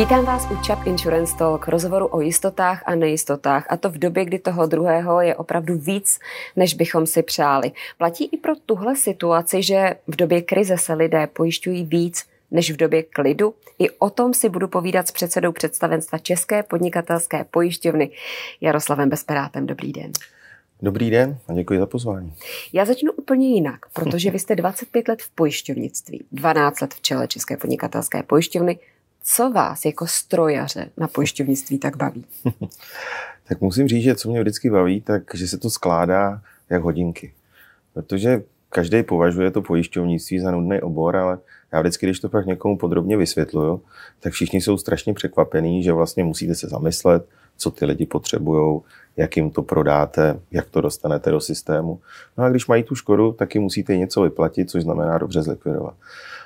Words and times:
Vítám 0.00 0.24
vás 0.24 0.50
u 0.50 0.54
Chap 0.66 0.86
Insurance 0.86 1.36
Talk, 1.36 1.68
rozhovoru 1.68 2.06
o 2.06 2.20
jistotách 2.20 2.82
a 2.86 2.94
nejistotách, 2.94 3.66
a 3.68 3.76
to 3.76 3.90
v 3.90 3.98
době, 3.98 4.24
kdy 4.24 4.38
toho 4.38 4.66
druhého 4.66 5.20
je 5.20 5.36
opravdu 5.36 5.78
víc, 5.78 6.18
než 6.56 6.74
bychom 6.74 7.06
si 7.06 7.22
přáli. 7.22 7.72
Platí 7.98 8.24
i 8.32 8.36
pro 8.36 8.52
tuhle 8.66 8.96
situaci, 8.96 9.62
že 9.62 9.94
v 10.06 10.16
době 10.16 10.42
krize 10.42 10.78
se 10.78 10.94
lidé 10.94 11.26
pojišťují 11.26 11.84
víc 11.84 12.24
než 12.50 12.70
v 12.70 12.76
době 12.76 13.02
klidu. 13.02 13.54
I 13.78 13.90
o 13.90 14.10
tom 14.10 14.34
si 14.34 14.48
budu 14.48 14.68
povídat 14.68 15.08
s 15.08 15.12
předsedou 15.12 15.52
představenstva 15.52 16.18
České 16.18 16.62
podnikatelské 16.62 17.44
pojišťovny 17.50 18.10
Jaroslavem 18.60 19.08
Besperátem. 19.08 19.66
Dobrý 19.66 19.92
den. 19.92 20.12
Dobrý 20.82 21.10
den 21.10 21.38
a 21.48 21.52
děkuji 21.52 21.78
za 21.78 21.86
pozvání. 21.86 22.34
Já 22.72 22.84
začnu 22.84 23.12
úplně 23.12 23.48
jinak, 23.48 23.80
protože 23.92 24.30
vy 24.30 24.38
jste 24.38 24.56
25 24.56 25.08
let 25.08 25.22
v 25.22 25.30
pojišťovnictví, 25.30 26.24
12 26.32 26.80
let 26.80 26.94
v 26.94 27.00
čele 27.00 27.28
České 27.28 27.56
podnikatelské 27.56 28.22
pojišťovny. 28.22 28.78
Co 29.22 29.50
vás 29.50 29.84
jako 29.84 30.06
strojaře 30.06 30.90
na 30.96 31.08
pojišťovnictví 31.08 31.78
tak 31.78 31.96
baví? 31.96 32.24
tak 33.48 33.60
musím 33.60 33.88
říct, 33.88 34.02
že 34.02 34.14
co 34.14 34.30
mě 34.30 34.40
vždycky 34.40 34.70
baví, 34.70 35.00
tak 35.00 35.22
že 35.34 35.48
se 35.48 35.58
to 35.58 35.70
skládá 35.70 36.42
jak 36.70 36.82
hodinky. 36.82 37.32
Protože 37.94 38.42
každý 38.68 39.02
považuje 39.02 39.50
to 39.50 39.62
pojišťovnictví 39.62 40.38
za 40.38 40.50
nudný 40.50 40.80
obor, 40.80 41.16
ale 41.16 41.38
já 41.72 41.80
vždycky, 41.80 42.06
když 42.06 42.20
to 42.20 42.28
pak 42.28 42.46
někomu 42.46 42.78
podrobně 42.78 43.16
vysvětluju, 43.16 43.82
tak 44.20 44.32
všichni 44.32 44.60
jsou 44.60 44.78
strašně 44.78 45.14
překvapení, 45.14 45.82
že 45.82 45.92
vlastně 45.92 46.24
musíte 46.24 46.54
se 46.54 46.68
zamyslet, 46.68 47.28
co 47.60 47.70
ty 47.70 47.84
lidi 47.84 48.06
potřebují, 48.06 48.80
jak 49.16 49.36
jim 49.36 49.50
to 49.50 49.62
prodáte, 49.62 50.40
jak 50.50 50.70
to 50.70 50.80
dostanete 50.80 51.30
do 51.30 51.40
systému. 51.40 52.00
No 52.38 52.44
a 52.44 52.48
když 52.48 52.66
mají 52.66 52.82
tu 52.82 52.94
škodu, 52.94 53.32
taky 53.32 53.58
musíte 53.58 53.96
něco 53.96 54.22
vyplatit, 54.22 54.70
což 54.70 54.82
znamená 54.82 55.18
dobře 55.18 55.42
zlikvidovat. 55.42 55.94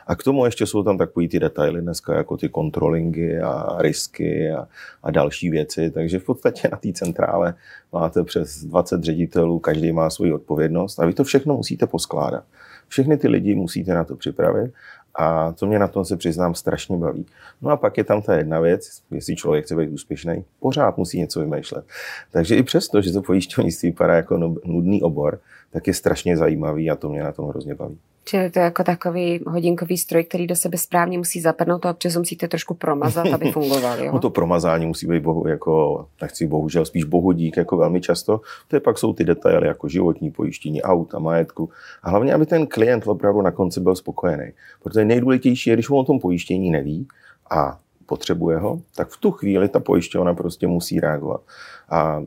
A 0.07 0.17
k 0.17 0.23
tomu 0.23 0.45
ještě 0.45 0.67
jsou 0.67 0.83
tam 0.83 0.99
takový 0.99 1.29
ty 1.29 1.41
detaily 1.41 1.81
dneska, 1.81 2.17
jako 2.17 2.37
ty 2.37 2.49
kontrolingy 2.49 3.39
a 3.41 3.77
risky 3.79 4.51
a, 4.51 4.69
a 5.03 5.11
další 5.11 5.51
věci. 5.51 5.91
Takže 5.91 6.19
v 6.19 6.25
podstatě 6.25 6.69
na 6.73 6.79
té 6.79 6.93
centrále 6.93 7.55
máte 7.93 8.25
přes 8.25 8.65
20 8.65 9.05
ředitelů, 9.05 9.59
každý 9.59 9.93
má 9.93 10.11
svoji 10.11 10.33
odpovědnost 10.33 10.99
a 10.99 11.07
vy 11.07 11.13
to 11.15 11.25
všechno 11.25 11.57
musíte 11.57 11.87
poskládat. 11.87 12.45
Všechny 12.89 13.17
ty 13.17 13.29
lidi 13.29 13.55
musíte 13.55 13.95
na 13.95 14.05
to 14.05 14.17
připravit 14.17 14.73
a 15.15 15.53
to 15.53 15.67
mě 15.67 15.79
na 15.79 15.89
tom 15.89 16.05
se 16.05 16.17
přiznám 16.17 16.55
strašně 16.55 16.97
baví. 16.97 17.27
No 17.63 17.71
a 17.71 17.77
pak 17.77 17.99
je 17.99 18.05
tam 18.05 18.23
ta 18.23 18.37
jedna 18.37 18.61
věc, 18.61 19.03
jestli 19.11 19.37
člověk 19.37 19.65
chce 19.65 19.77
být 19.77 19.89
úspěšný, 19.89 20.45
pořád 20.61 20.97
musí 20.97 21.19
něco 21.19 21.41
vymýšlet. 21.41 21.85
Takže 22.33 22.57
i 22.57 22.63
přesto, 22.63 23.03
že 23.03 23.13
to 23.13 23.23
pojišťovnictví 23.23 23.89
vypadá 23.89 24.15
jako 24.15 24.39
nudný 24.65 25.03
obor, 25.03 25.41
tak 25.75 25.87
je 25.87 25.95
strašně 25.95 26.37
zajímavý 26.37 26.91
a 26.91 26.97
to 26.97 27.09
mě 27.09 27.23
na 27.23 27.33
tom 27.33 27.49
hrozně 27.49 27.75
baví. 27.75 27.99
Čili 28.25 28.51
to 28.51 28.59
je 28.59 28.65
jako 28.65 28.85
takový 28.85 29.41
hodinkový 29.47 29.99
stroj, 29.99 30.25
který 30.25 30.47
do 30.47 30.57
sebe 30.57 30.79
správně 30.79 31.19
musí 31.19 31.41
zapadnout 31.41 31.87
a 31.87 31.91
občas 31.91 32.17
musíte 32.17 32.49
trošku 32.49 32.75
promazat, 32.75 33.27
aby 33.27 33.53
fungoval. 33.53 34.05
Jo? 34.05 34.13
no 34.13 34.19
to 34.19 34.31
promazání 34.31 34.87
musí 34.87 35.07
být 35.07 35.23
bohu, 35.23 35.49
jako, 35.49 36.07
nechci 36.23 36.47
bohužel, 36.47 36.85
spíš 36.85 37.05
bohudík, 37.05 37.57
jako 37.57 37.77
velmi 37.77 38.01
často. 38.01 38.41
To 38.69 38.77
je 38.77 38.81
pak 38.81 38.99
jsou 38.99 39.13
ty 39.13 39.25
detaily 39.25 39.67
jako 39.67 39.89
životní 39.89 40.31
pojištění, 40.31 40.83
auta, 40.83 41.19
majetku. 41.19 41.71
A 42.03 42.11
hlavně, 42.11 42.35
aby 42.35 42.47
ten 42.47 42.67
klient 42.67 43.07
opravdu 43.07 43.43
na 43.43 43.51
konci 43.51 43.81
byl 43.81 43.95
spokojený. 43.97 44.53
Protože 44.83 45.05
nejdůležitější 45.05 45.71
je, 45.71 45.77
když 45.77 45.91
on 45.91 45.99
o 45.99 46.05
tom 46.05 46.21
pojištění 46.21 46.71
neví 46.71 47.09
a 47.51 47.79
potřebuje 48.07 48.59
ho, 48.59 48.81
tak 48.97 49.09
v 49.09 49.17
tu 49.17 49.31
chvíli 49.31 49.69
ta 49.69 49.81
pojišťovna 49.81 50.35
prostě 50.35 50.67
musí 50.67 51.01
reagovat. 51.01 51.41
A 51.89 52.23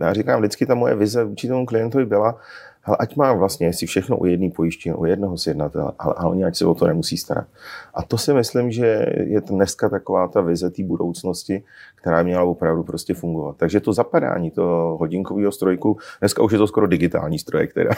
já 0.00 0.14
říkám, 0.14 0.40
vždycky 0.40 0.66
ta 0.66 0.74
moje 0.74 0.94
vize 0.94 1.24
vůči 1.24 1.48
tomu 1.48 1.66
klientovi 1.66 2.06
byla, 2.06 2.38
ale 2.88 2.96
ať 3.00 3.16
má 3.16 3.32
vlastně 3.32 3.72
si 3.72 3.86
všechno 3.86 4.16
u 4.16 4.26
jedné 4.26 4.50
pojištění, 4.50 4.94
u 4.94 5.04
jednoho 5.04 5.38
sjednatele, 5.38 5.92
ale 5.98 6.14
hlavně 6.18 6.44
ať 6.44 6.56
se 6.56 6.66
o 6.66 6.74
to 6.74 6.86
nemusí 6.86 7.16
starat. 7.16 7.46
A 7.94 8.02
to 8.02 8.18
si 8.18 8.34
myslím, 8.34 8.70
že 8.70 9.06
je 9.24 9.40
dneska 9.40 9.88
taková 9.88 10.28
ta 10.28 10.40
vize 10.40 10.70
té 10.70 10.82
budoucnosti, 10.84 11.62
která 11.94 12.22
měla 12.22 12.42
opravdu 12.42 12.82
prostě 12.82 13.14
fungovat. 13.14 13.56
Takže 13.56 13.80
to 13.80 13.92
zapadání 13.92 14.50
toho 14.50 14.96
hodinkového 14.96 15.52
strojku, 15.52 15.98
dneska 16.20 16.42
už 16.42 16.52
je 16.52 16.58
to 16.58 16.66
skoro 16.66 16.86
digitální 16.86 17.38
stroj, 17.38 17.66
která. 17.66 17.94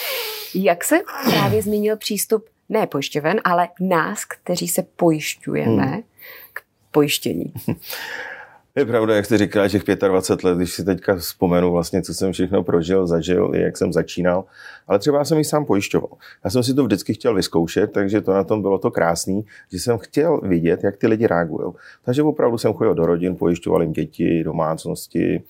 Jak 0.54 0.84
se 0.84 0.98
právě 1.30 1.62
změnil 1.62 1.96
přístup 1.96 2.44
ne 2.68 2.86
pojišťoven, 2.86 3.40
ale 3.44 3.68
nás, 3.80 4.24
kteří 4.24 4.68
se 4.68 4.82
pojišťujeme 4.96 5.86
hmm. 5.86 6.02
k 6.52 6.60
pojištění? 6.90 7.52
Je 8.76 8.84
pravda, 8.84 9.16
jak 9.16 9.24
jste 9.24 9.38
říkal, 9.38 9.68
těch 9.68 9.82
25 10.08 10.44
let, 10.44 10.56
když 10.56 10.72
si 10.72 10.84
teďka 10.84 11.16
vzpomenu 11.16 11.72
vlastně, 11.72 12.02
co 12.02 12.14
jsem 12.14 12.32
všechno 12.32 12.62
prožil, 12.62 13.06
zažil, 13.06 13.50
jak 13.54 13.76
jsem 13.76 13.92
začínal, 13.92 14.44
ale 14.88 14.98
třeba 14.98 15.24
jsem 15.24 15.38
ji 15.38 15.44
sám 15.44 15.64
pojišťoval. 15.64 16.10
Já 16.44 16.50
jsem 16.50 16.62
si 16.62 16.74
to 16.74 16.84
vždycky 16.84 17.14
chtěl 17.14 17.34
vyzkoušet, 17.34 17.92
takže 17.92 18.20
to 18.20 18.32
na 18.32 18.44
tom 18.44 18.62
bylo 18.62 18.78
to 18.78 18.90
krásný, 18.90 19.46
že 19.72 19.78
jsem 19.78 19.98
chtěl 19.98 20.40
vidět, 20.40 20.84
jak 20.84 20.96
ty 20.96 21.06
lidi 21.06 21.26
reagují. 21.26 21.72
Takže 22.04 22.22
opravdu 22.22 22.58
jsem 22.58 22.72
chodil 22.72 22.94
do 22.94 23.06
rodin, 23.06 23.36
pojišťoval 23.36 23.82
jim 23.82 23.92
děti, 23.92 24.44
domácnosti 24.44 25.42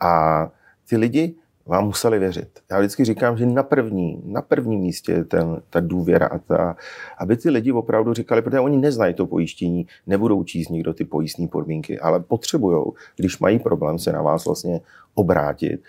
a 0.00 0.44
ty 0.88 0.96
lidi 0.96 1.34
vám 1.68 1.84
museli 1.84 2.18
věřit. 2.18 2.48
Já 2.70 2.78
vždycky 2.78 3.04
říkám, 3.04 3.36
že 3.36 3.46
na 3.46 3.62
první, 3.62 4.22
na 4.24 4.42
prvním 4.42 4.80
místě 4.80 5.12
je 5.12 5.24
ten, 5.24 5.62
ta 5.70 5.80
důvěra 5.80 6.26
a 6.26 6.38
ta, 6.38 6.76
aby 7.18 7.36
ty 7.36 7.50
lidi 7.50 7.72
opravdu 7.72 8.14
říkali, 8.14 8.42
protože 8.42 8.60
oni 8.60 8.76
neznají 8.76 9.14
to 9.14 9.26
pojištění, 9.26 9.86
nebudou 10.06 10.44
číst 10.44 10.68
nikdo 10.68 10.94
ty 10.94 11.04
pojistné 11.04 11.48
podmínky, 11.48 12.00
ale 12.00 12.20
potřebují, 12.20 12.84
když 13.16 13.38
mají 13.38 13.58
problém, 13.58 13.98
se 13.98 14.12
na 14.12 14.22
vás 14.22 14.44
vlastně 14.44 14.80
obrátit. 15.14 15.82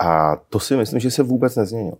A 0.00 0.36
to 0.36 0.60
si 0.60 0.76
myslím, 0.76 1.00
že 1.00 1.10
se 1.10 1.22
vůbec 1.22 1.56
nezměnilo. 1.56 1.96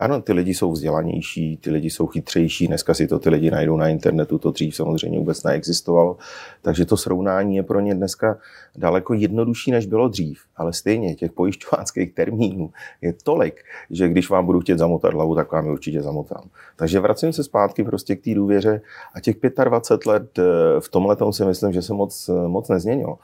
Ano, 0.00 0.22
ty 0.22 0.32
lidi 0.32 0.54
jsou 0.54 0.72
vzdělanější, 0.72 1.56
ty 1.56 1.70
lidi 1.70 1.90
jsou 1.90 2.06
chytřejší, 2.06 2.66
dneska 2.66 2.94
si 2.94 3.06
to 3.06 3.18
ty 3.18 3.30
lidi 3.30 3.50
najdou 3.50 3.76
na 3.76 3.88
internetu, 3.88 4.38
to 4.38 4.50
dřív 4.50 4.76
samozřejmě 4.76 5.18
vůbec 5.18 5.42
neexistovalo, 5.42 6.16
takže 6.62 6.84
to 6.84 6.96
srovnání 6.96 7.56
je 7.56 7.62
pro 7.62 7.80
ně 7.80 7.94
dneska 7.94 8.38
daleko 8.76 9.14
jednodušší, 9.14 9.70
než 9.70 9.86
bylo 9.86 10.08
dřív, 10.08 10.40
ale 10.56 10.72
stejně 10.72 11.14
těch 11.14 11.32
pojišťováckých 11.32 12.12
termínů 12.14 12.70
je 13.02 13.12
tolik, 13.12 13.64
že 13.90 14.08
když 14.08 14.30
vám 14.30 14.46
budu 14.46 14.60
chtět 14.60 14.78
zamotat 14.78 15.14
hlavu, 15.14 15.34
tak 15.34 15.52
vám 15.52 15.66
je 15.66 15.72
určitě 15.72 16.02
zamotám. 16.02 16.44
Takže 16.76 17.00
vracím 17.00 17.32
se 17.32 17.44
zpátky 17.44 17.84
prostě 17.84 18.16
k 18.16 18.24
té 18.24 18.34
důvěře 18.34 18.80
a 19.14 19.20
těch 19.20 19.36
25 19.64 20.06
let 20.06 20.38
eh, 20.38 20.42
v 20.80 20.88
tomhle 20.88 21.16
si 21.30 21.44
myslím, 21.44 21.72
že 21.72 21.82
se 21.82 21.94
moc, 21.94 22.28
eh, 22.28 22.48
moc 22.48 22.68
nezměnilo. 22.68 23.18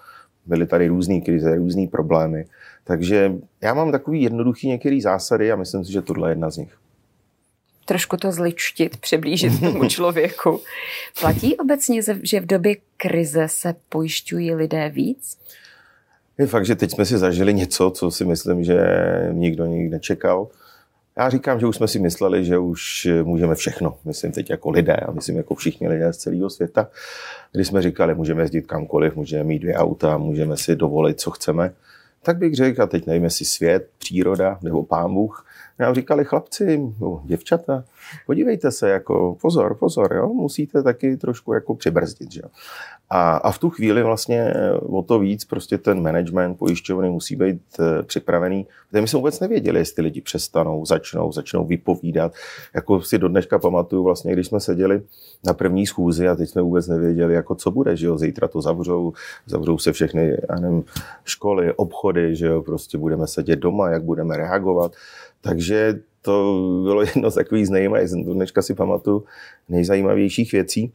Byly 0.46 0.66
tady 0.66 0.88
různé 0.88 1.20
krize, 1.20 1.56
různé 1.56 1.86
problémy. 1.86 2.44
Takže 2.84 3.32
já 3.60 3.74
mám 3.74 3.92
takový 3.92 4.22
jednoduchý 4.22 4.68
některý 4.68 5.00
zásady 5.00 5.52
a 5.52 5.56
myslím 5.56 5.84
si, 5.84 5.92
že 5.92 6.02
tohle 6.02 6.28
je 6.28 6.32
jedna 6.32 6.50
z 6.50 6.56
nich. 6.56 6.76
Trošku 7.84 8.16
to 8.16 8.32
zličtit, 8.32 8.96
přiblížit 8.96 9.60
tomu 9.60 9.84
člověku. 9.88 10.60
Platí 11.20 11.56
obecně, 11.56 12.00
že 12.22 12.40
v 12.40 12.46
době 12.46 12.76
krize 12.96 13.48
se 13.48 13.74
pojišťují 13.88 14.54
lidé 14.54 14.88
víc? 14.88 15.38
Je 16.38 16.46
fakt, 16.46 16.66
že 16.66 16.74
teď 16.74 16.90
jsme 16.90 17.04
si 17.04 17.18
zažili 17.18 17.54
něco, 17.54 17.90
co 17.90 18.10
si 18.10 18.24
myslím, 18.24 18.64
že 18.64 18.78
nikdo 19.32 19.66
nikdy 19.66 19.88
nečekal. 19.88 20.48
Já 21.16 21.30
říkám, 21.30 21.60
že 21.60 21.66
už 21.66 21.76
jsme 21.76 21.88
si 21.88 21.98
mysleli, 21.98 22.44
že 22.44 22.58
už 22.58 23.08
můžeme 23.22 23.54
všechno. 23.54 23.98
Myslím 24.04 24.32
teď 24.32 24.50
jako 24.50 24.70
lidé 24.70 24.96
a 24.96 25.10
myslím 25.10 25.36
jako 25.36 25.54
všichni 25.54 25.88
lidé 25.88 26.12
z 26.12 26.16
celého 26.16 26.50
světa. 26.50 26.88
Když 27.52 27.66
jsme 27.66 27.82
říkali, 27.82 28.14
můžeme 28.14 28.42
jezdit 28.42 28.66
kamkoliv, 28.66 29.16
můžeme 29.16 29.44
mít 29.44 29.58
dvě 29.58 29.74
auta, 29.74 30.18
můžeme 30.18 30.56
si 30.56 30.76
dovolit, 30.76 31.20
co 31.20 31.30
chceme 31.30 31.72
tak 32.24 32.38
bych 32.38 32.54
řekl, 32.54 32.82
a 32.82 32.86
teď 32.86 33.06
nevím, 33.06 33.24
jestli 33.24 33.44
svět, 33.44 33.90
příroda 33.98 34.58
nebo 34.62 34.82
pán 34.82 35.14
Bůh, 35.14 35.46
nám 35.78 35.94
říkali 35.94 36.24
chlapci, 36.24 36.78
no, 37.00 37.22
děvčata, 37.24 37.84
podívejte 38.26 38.70
se, 38.70 38.90
jako 38.90 39.36
pozor, 39.42 39.74
pozor, 39.74 40.14
jo, 40.14 40.28
musíte 40.28 40.82
taky 40.82 41.16
trošku 41.16 41.52
jako 41.52 41.74
přibrzdit, 41.74 42.32
že? 42.32 42.42
A, 43.10 43.36
a 43.36 43.50
v 43.50 43.58
tu 43.58 43.70
chvíli 43.70 44.02
vlastně 44.02 44.54
o 44.80 45.02
to 45.02 45.18
víc 45.18 45.44
prostě 45.44 45.78
ten 45.78 46.02
management 46.02 46.58
pojišťovny 46.58 47.10
musí 47.10 47.36
být 47.36 47.60
e, 47.80 48.02
připravený, 48.02 48.66
protože 48.88 49.00
my 49.00 49.08
jsme 49.08 49.16
vůbec 49.16 49.40
nevěděli, 49.40 49.78
jestli 49.78 50.02
lidi 50.02 50.20
přestanou, 50.20 50.86
začnou, 50.86 51.32
začnou 51.32 51.66
vypovídat. 51.66 52.32
Jako 52.74 53.02
si 53.02 53.18
do 53.18 53.28
dneška 53.28 53.58
pamatuju 53.58 54.02
vlastně, 54.02 54.32
když 54.32 54.46
jsme 54.46 54.60
seděli 54.60 55.02
na 55.44 55.54
první 55.54 55.86
schůzi 55.86 56.28
a 56.28 56.34
teď 56.34 56.48
jsme 56.48 56.62
vůbec 56.62 56.88
nevěděli, 56.88 57.34
jako 57.34 57.54
co 57.54 57.70
bude, 57.70 57.96
že 57.96 58.06
jo, 58.06 58.18
zítra 58.18 58.48
to 58.48 58.60
zavřou, 58.60 59.12
zavřou 59.46 59.78
se 59.78 59.92
všechny, 59.92 60.36
já 60.50 60.56
nevím, 60.60 60.84
školy, 61.24 61.72
obchody, 61.74 62.36
že 62.36 62.46
jo, 62.46 62.62
prostě 62.62 62.98
budeme 62.98 63.26
sedět 63.26 63.56
doma, 63.56 63.90
jak 63.90 64.02
budeme 64.02 64.36
reagovat. 64.36 64.92
Takže 65.40 66.00
to 66.24 66.60
bylo 66.82 67.02
jedno 67.14 67.30
z 67.30 67.34
takových 67.34 67.68
do 68.24 68.34
dneška 68.34 68.62
si 68.62 68.74
pamatuju, 68.74 69.24
nejzajímavějších 69.68 70.52
věcí. 70.52 70.92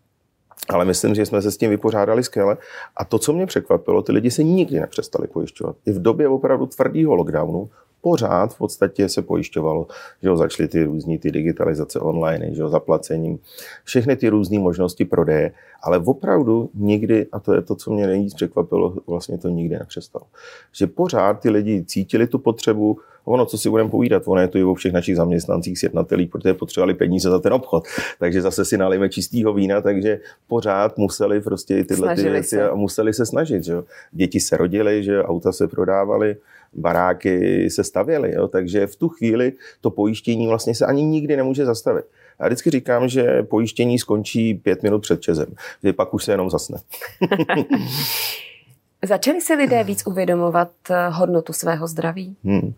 Ale 0.69 0.85
myslím, 0.85 1.15
že 1.15 1.25
jsme 1.25 1.41
se 1.41 1.51
s 1.51 1.57
tím 1.57 1.69
vypořádali 1.69 2.23
skvěle. 2.23 2.57
A 2.97 3.05
to, 3.05 3.19
co 3.19 3.33
mě 3.33 3.45
překvapilo, 3.45 4.01
ty 4.01 4.11
lidi 4.11 4.31
se 4.31 4.43
nikdy 4.43 4.79
nepřestali 4.79 5.27
pojišťovat. 5.27 5.75
I 5.85 5.91
v 5.91 6.01
době 6.01 6.27
opravdu 6.27 6.65
tvrdého 6.65 7.15
lockdownu 7.15 7.69
pořád 8.01 8.53
v 8.53 8.57
podstatě 8.57 9.09
se 9.09 9.21
pojišťovalo, 9.21 9.87
že 10.23 10.29
ho 10.29 10.37
začaly 10.37 10.67
ty 10.67 10.83
různé 10.83 11.17
ty 11.17 11.31
digitalizace 11.31 11.99
online, 11.99 12.55
že 12.55 12.63
ho 12.63 12.69
zaplacením, 12.69 13.39
všechny 13.83 14.15
ty 14.15 14.29
různé 14.29 14.59
možnosti 14.59 15.05
prodeje, 15.05 15.51
ale 15.83 15.99
opravdu 15.99 16.69
nikdy, 16.73 17.27
a 17.31 17.39
to 17.39 17.53
je 17.53 17.61
to, 17.61 17.75
co 17.75 17.91
mě 17.91 18.07
nejvíc 18.07 18.33
překvapilo, 18.33 18.95
vlastně 19.07 19.37
to 19.37 19.49
nikdy 19.49 19.79
nepřestalo. 19.79 20.25
Že 20.71 20.87
pořád 20.87 21.33
ty 21.33 21.49
lidi 21.49 21.85
cítili 21.85 22.27
tu 22.27 22.39
potřebu 22.39 22.99
ono, 23.29 23.45
co 23.45 23.57
si 23.57 23.69
budeme 23.69 23.89
povídat, 23.89 24.23
ono 24.25 24.41
je 24.41 24.47
to 24.47 24.57
i 24.57 24.63
o 24.63 24.73
všech 24.73 24.93
našich 24.93 25.15
zaměstnancích, 25.15 25.79
sjednatelích, 25.79 26.29
protože 26.29 26.53
potřebovali 26.53 26.93
peníze 26.93 27.29
za 27.29 27.39
ten 27.39 27.53
obchod. 27.53 27.83
Takže 28.19 28.41
zase 28.41 28.65
si 28.65 28.77
nalíme 28.77 29.09
čistého 29.09 29.53
vína, 29.53 29.81
takže 29.81 30.19
pořád 30.47 30.97
museli 30.97 31.41
prostě 31.41 31.83
tyhle 31.83 32.15
ty 32.15 32.29
věci 32.29 32.61
a 32.61 32.75
museli 32.75 33.13
se 33.13 33.25
snažit. 33.25 33.63
Že. 33.63 33.73
Děti 34.11 34.39
se 34.39 34.57
rodily, 34.57 35.03
že 35.03 35.23
auta 35.23 35.51
se 35.51 35.67
prodávaly 35.67 36.35
baráky 36.73 37.69
se 37.69 37.83
stavěly, 37.83 38.33
jo? 38.35 38.47
takže 38.47 38.87
v 38.87 38.95
tu 38.95 39.09
chvíli 39.09 39.53
to 39.81 39.89
pojištění 39.89 40.47
vlastně 40.47 40.75
se 40.75 40.85
ani 40.85 41.03
nikdy 41.03 41.37
nemůže 41.37 41.65
zastavit. 41.65 42.05
Já 42.39 42.47
vždycky 42.47 42.69
říkám, 42.69 43.07
že 43.07 43.43
pojištění 43.43 43.99
skončí 43.99 44.53
pět 44.53 44.83
minut 44.83 44.99
před 44.99 45.21
čezem, 45.21 45.47
že 45.83 45.93
pak 45.93 46.13
už 46.13 46.23
se 46.23 46.31
jenom 46.31 46.49
zasne. 46.49 46.77
Začali 49.03 49.41
si 49.41 49.53
lidé 49.53 49.83
víc 49.83 50.07
uvědomovat 50.07 50.71
eh, 50.89 51.09
hodnotu 51.09 51.53
svého 51.53 51.87
zdraví? 51.87 52.37
Hmm. 52.43 52.73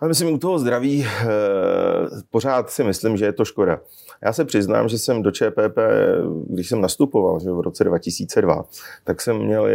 A 0.00 0.06
myslím, 0.06 0.34
u 0.34 0.38
toho 0.38 0.58
zdraví 0.58 1.06
eh, 1.06 1.26
pořád 2.30 2.70
si 2.70 2.84
myslím, 2.84 3.16
že 3.16 3.24
je 3.24 3.32
to 3.32 3.44
škoda. 3.44 3.80
Já 4.24 4.32
se 4.32 4.44
přiznám, 4.44 4.88
že 4.88 4.98
jsem 4.98 5.22
do 5.22 5.30
ČPP, 5.30 5.78
když 6.48 6.68
jsem 6.68 6.80
nastupoval 6.80 7.40
že 7.40 7.50
v 7.50 7.60
roce 7.60 7.84
2002, 7.84 8.64
tak 9.04 9.20
jsem 9.20 9.38
měl 9.38 9.68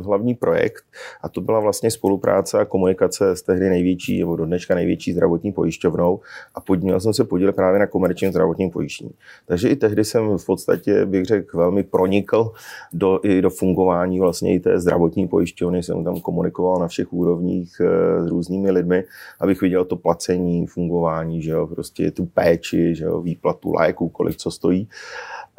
hlavní 0.00 0.34
projekt 0.34 0.84
a 1.22 1.28
to 1.28 1.40
byla 1.40 1.60
vlastně 1.60 1.90
spolupráce 1.90 2.58
a 2.58 2.64
komunikace 2.64 3.36
s 3.36 3.42
tehdy 3.42 3.68
největší, 3.68 4.20
nebo 4.20 4.36
do 4.36 4.46
dneška 4.46 4.74
největší 4.74 5.12
zdravotní 5.12 5.52
pojišťovnou 5.52 6.20
a 6.54 6.60
pod, 6.60 6.82
měl 6.82 7.00
jsem 7.00 7.14
se 7.14 7.24
podílet 7.24 7.56
právě 7.56 7.80
na 7.80 7.86
komerčním 7.86 8.30
zdravotním 8.30 8.70
pojištění. 8.70 9.10
Takže 9.46 9.68
i 9.68 9.76
tehdy 9.76 10.04
jsem 10.04 10.38
v 10.38 10.46
podstatě, 10.46 11.06
bych 11.06 11.24
řekl, 11.24 11.58
velmi 11.58 11.82
pronikl 11.82 12.52
do, 12.92 13.20
i 13.22 13.42
do 13.42 13.50
fungování 13.50 14.20
vlastně 14.20 14.54
i 14.54 14.60
té 14.60 14.80
zdravotní 14.80 15.28
pojišťovny. 15.28 15.82
Jsem 15.82 16.04
tam 16.04 16.20
komunikoval 16.20 16.78
na 16.78 16.88
všech 16.88 17.12
úrovních 17.12 17.80
eh, 17.80 18.24
s 18.24 18.30
různými 18.30 18.70
lidmi, 18.70 19.04
abych 19.40 19.60
viděl 19.60 19.69
to 19.84 19.96
placení, 19.96 20.66
fungování, 20.66 21.42
že 21.42 21.50
jo, 21.50 21.66
prostě 21.66 22.10
tu 22.10 22.26
péči, 22.26 22.94
že 22.94 23.04
jo, 23.04 23.20
výplatu 23.20 23.72
léků, 23.72 24.08
kolik 24.08 24.36
co 24.36 24.50
stojí. 24.50 24.88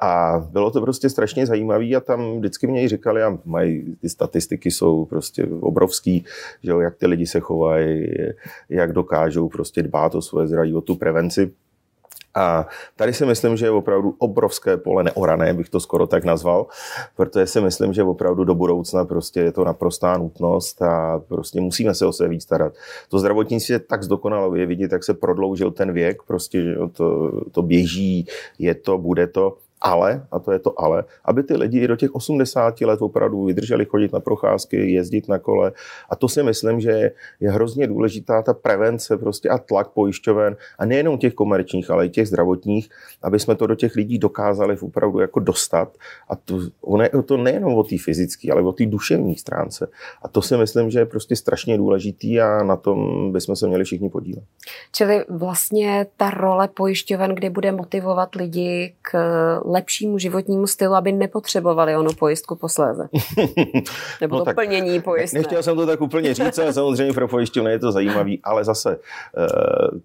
A 0.02 0.40
bylo 0.52 0.72
to 0.72 0.82
prostě 0.82 1.10
strašně 1.10 1.46
zajímavé 1.46 1.96
a 1.96 2.00
tam 2.00 2.38
vždycky 2.38 2.68
mě 2.68 2.90
říkali, 2.90 3.24
a 3.24 3.38
mají, 3.46 3.96
ty 4.02 4.10
statistiky 4.10 4.72
jsou 4.72 5.06
prostě 5.06 5.46
obrovský, 5.46 6.26
že 6.64 6.72
jo, 6.72 6.80
jak 6.80 6.96
ty 6.96 7.08
lidi 7.08 7.28
se 7.28 7.40
chovají, 7.40 8.08
jak 8.70 8.94
dokážou 8.94 9.50
prostě 9.50 9.84
dbát 9.84 10.16
o 10.16 10.22
svoje 10.22 10.48
zdraví, 10.48 10.74
o 10.74 10.82
tu 10.82 10.96
prevenci. 10.96 11.52
A 12.36 12.68
tady 12.96 13.14
si 13.14 13.26
myslím, 13.26 13.58
že 13.58 13.66
je 13.66 13.72
opravdu 13.72 14.16
obrovské 14.18 14.78
pole 14.78 15.04
neorané, 15.04 15.54
bych 15.54 15.70
to 15.70 15.80
skoro 15.80 16.08
tak 16.08 16.24
nazval, 16.24 16.66
protože 17.16 17.48
si 17.48 17.62
myslím, 17.62 17.94
že 17.94 18.04
opravdu 18.04 18.44
do 18.44 18.56
budoucna 18.56 19.06
prostě 19.06 19.40
je 19.40 19.52
to 19.52 19.66
naprostá 19.66 20.18
nutnost 20.18 20.82
a 20.82 21.22
prostě 21.28 21.62
musíme 21.62 21.96
se 21.96 22.06
o 22.06 22.14
sebe 22.14 22.30
víc 22.30 22.44
starat. 22.44 22.74
To 23.10 23.20
zdravotnictví 23.20 23.74
je 23.74 23.80
tak 23.80 24.04
zdokonalo, 24.04 24.56
je 24.56 24.66
vidět, 24.66 24.92
jak 24.92 25.04
se 25.04 25.14
prodloužil 25.14 25.72
ten 25.72 25.94
věk, 25.94 26.24
prostě 26.24 26.62
že 26.62 26.76
to, 26.94 27.32
to 27.52 27.62
běží, 27.62 28.28
je 28.60 28.76
to, 28.76 28.98
bude 28.98 29.28
to 29.28 29.58
ale, 29.82 30.26
a 30.32 30.40
to 30.40 30.52
je 30.52 30.60
to 30.60 30.82
ale, 30.82 31.04
aby 31.26 31.44
ty 31.44 31.56
lidi 31.58 31.80
i 31.80 31.88
do 31.88 31.96
těch 31.96 32.16
80 32.16 32.82
let 32.82 33.02
opravdu 33.02 33.44
vydrželi 33.44 33.86
chodit 33.86 34.14
na 34.14 34.20
procházky, 34.20 34.92
jezdit 34.92 35.28
na 35.28 35.40
kole. 35.40 35.72
A 36.10 36.16
to 36.16 36.28
si 36.28 36.44
myslím, 36.44 36.80
že 36.80 37.12
je 37.40 37.52
hrozně 37.52 37.88
důležitá 37.88 38.42
ta 38.42 38.54
prevence 38.54 39.18
prostě 39.18 39.50
a 39.50 39.58
tlak 39.58 39.90
pojišťoven 39.90 40.56
a 40.80 40.86
nejenom 40.86 41.18
těch 41.18 41.34
komerčních, 41.34 41.90
ale 41.90 42.06
i 42.06 42.10
těch 42.10 42.28
zdravotních, 42.28 42.90
aby 43.24 43.40
jsme 43.40 43.56
to 43.56 43.68
do 43.68 43.76
těch 43.76 43.96
lidí 43.96 44.20
dokázali 44.20 44.78
opravdu 44.80 45.20
jako 45.20 45.40
dostat. 45.40 45.98
A 46.30 46.36
to, 46.36 46.60
ono 46.82 47.04
je 47.04 47.10
to 47.26 47.38
nejenom 47.38 47.74
o 47.74 47.84
té 47.84 47.96
fyzické, 47.98 48.52
ale 48.52 48.62
o 48.62 48.72
té 48.72 48.86
duševní 48.86 49.36
stránce. 49.36 49.88
A 50.24 50.28
to 50.28 50.42
si 50.42 50.58
myslím, 50.58 50.90
že 50.90 51.00
je 51.00 51.06
prostě 51.06 51.36
strašně 51.36 51.78
důležitý 51.78 52.42
a 52.42 52.64
na 52.64 52.76
tom 52.76 53.32
bychom 53.32 53.56
se 53.56 53.68
měli 53.68 53.84
všichni 53.84 54.10
podílet. 54.10 54.44
Čili 54.92 55.26
vlastně 55.30 56.06
ta 56.18 56.30
role 56.30 56.68
pojišťoven, 56.68 57.36
kde 57.36 57.50
bude 57.50 57.72
motivovat 57.72 58.36
lidi 58.36 58.94
k 59.02 59.12
lepšímu 59.72 60.18
životnímu 60.18 60.68
stylu, 60.68 60.94
aby 60.94 61.12
nepotřebovali 61.12 61.98
onu 61.98 62.10
pojistku 62.20 62.56
posléze. 62.56 63.10
Nebo 64.22 64.38
no 64.38 64.46
to 64.46 64.54
plnění 64.54 65.02
pojistné. 65.02 65.40
Nechtěl 65.40 65.64
jsem 65.64 65.76
to 65.76 65.86
tak 65.86 66.02
úplně 66.02 66.34
říct, 66.34 66.60
ale 66.60 66.74
samozřejmě 66.74 67.14
pro 67.14 67.28
pojišťovny 67.28 67.72
je 67.72 67.80
to 67.80 67.92
zajímavý, 67.92 68.40
ale 68.44 68.64
zase 68.64 69.00
eh, 69.38 69.48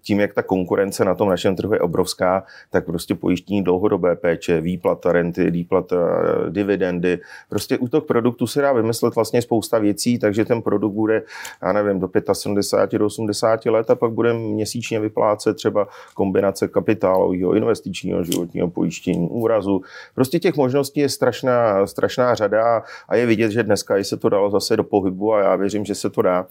tím, 0.01 0.19
jak 0.19 0.33
ta 0.33 0.43
konkurence 0.43 1.05
na 1.05 1.15
tom 1.15 1.29
našem 1.29 1.55
trhu 1.55 1.73
je 1.73 1.79
obrovská, 1.79 2.43
tak 2.69 2.85
prostě 2.85 3.15
pojištění 3.15 3.63
dlouhodobé 3.63 4.15
péče, 4.15 4.61
výplata 4.61 5.11
renty, 5.11 5.51
výplata 5.51 5.95
eh, 5.95 6.49
dividendy, 6.49 7.19
prostě 7.49 7.77
u 7.77 7.87
toho 7.87 8.01
produktu 8.01 8.47
se 8.47 8.61
dá 8.61 8.73
vymyslet 8.73 9.15
vlastně 9.15 9.41
spousta 9.41 9.79
věcí, 9.79 10.19
takže 10.19 10.45
ten 10.45 10.61
produkt 10.61 10.93
bude, 10.93 11.23
já 11.61 11.73
nevím, 11.73 11.99
do 11.99 12.09
75 12.33 12.99
do 12.99 13.05
80 13.05 13.65
let 13.65 13.89
a 13.89 13.95
pak 13.95 14.11
bude 14.11 14.33
měsíčně 14.33 14.99
vyplácet 14.99 15.55
třeba 15.55 15.87
kombinace 16.13 16.67
kapitálového, 16.67 17.53
investičního 17.53 18.23
životního 18.23 18.67
pojištění, 18.67 19.29
úraz 19.29 19.56
obrazu. 19.57 19.81
Prostě 20.15 20.39
těch 20.39 20.55
možností 20.55 20.99
je 20.99 21.09
strašná, 21.09 21.87
strašná 21.87 22.35
řada 22.35 22.83
a 23.09 23.15
je 23.15 23.25
vidět, 23.25 23.51
že 23.51 23.63
dneska 23.63 23.95
se 24.03 24.17
to 24.17 24.29
dalo 24.29 24.51
zase 24.51 24.77
do 24.77 24.83
pohybu 24.83 25.33
a 25.33 25.41
já 25.41 25.55
věřím, 25.55 25.85
že 25.85 25.95
se 25.95 26.09
to 26.09 26.21
dá. 26.21 26.45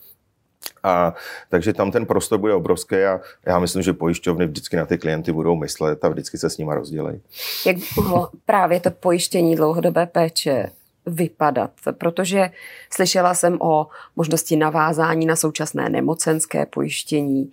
A 0.83 1.15
takže 1.49 1.73
tam 1.73 1.91
ten 1.91 2.07
prostor 2.07 2.39
bude 2.39 2.55
obrovský 2.55 2.97
a 2.97 3.21
já 3.47 3.59
myslím, 3.59 3.83
že 3.83 3.93
pojišťovny 3.93 4.47
vždycky 4.47 4.77
na 4.77 4.87
ty 4.87 4.99
klienty 4.99 5.33
budou 5.33 5.57
myslet 5.57 6.05
a 6.05 6.09
vždycky 6.09 6.39
se 6.39 6.51
s 6.51 6.59
nimi 6.59 6.75
rozdělají. 6.75 7.21
Jak 7.67 7.77
mohlo 7.97 8.31
právě 8.47 8.81
to 8.81 8.91
pojištění 8.91 9.57
dlouhodobé 9.57 10.07
péče 10.07 10.71
vypadat? 11.07 11.71
Protože 11.99 12.51
slyšela 12.91 13.35
jsem 13.35 13.59
o 13.61 13.87
možnosti 14.17 14.57
navázání 14.57 15.27
na 15.27 15.37
současné 15.37 15.89
nemocenské 15.89 16.67
pojištění. 16.67 17.53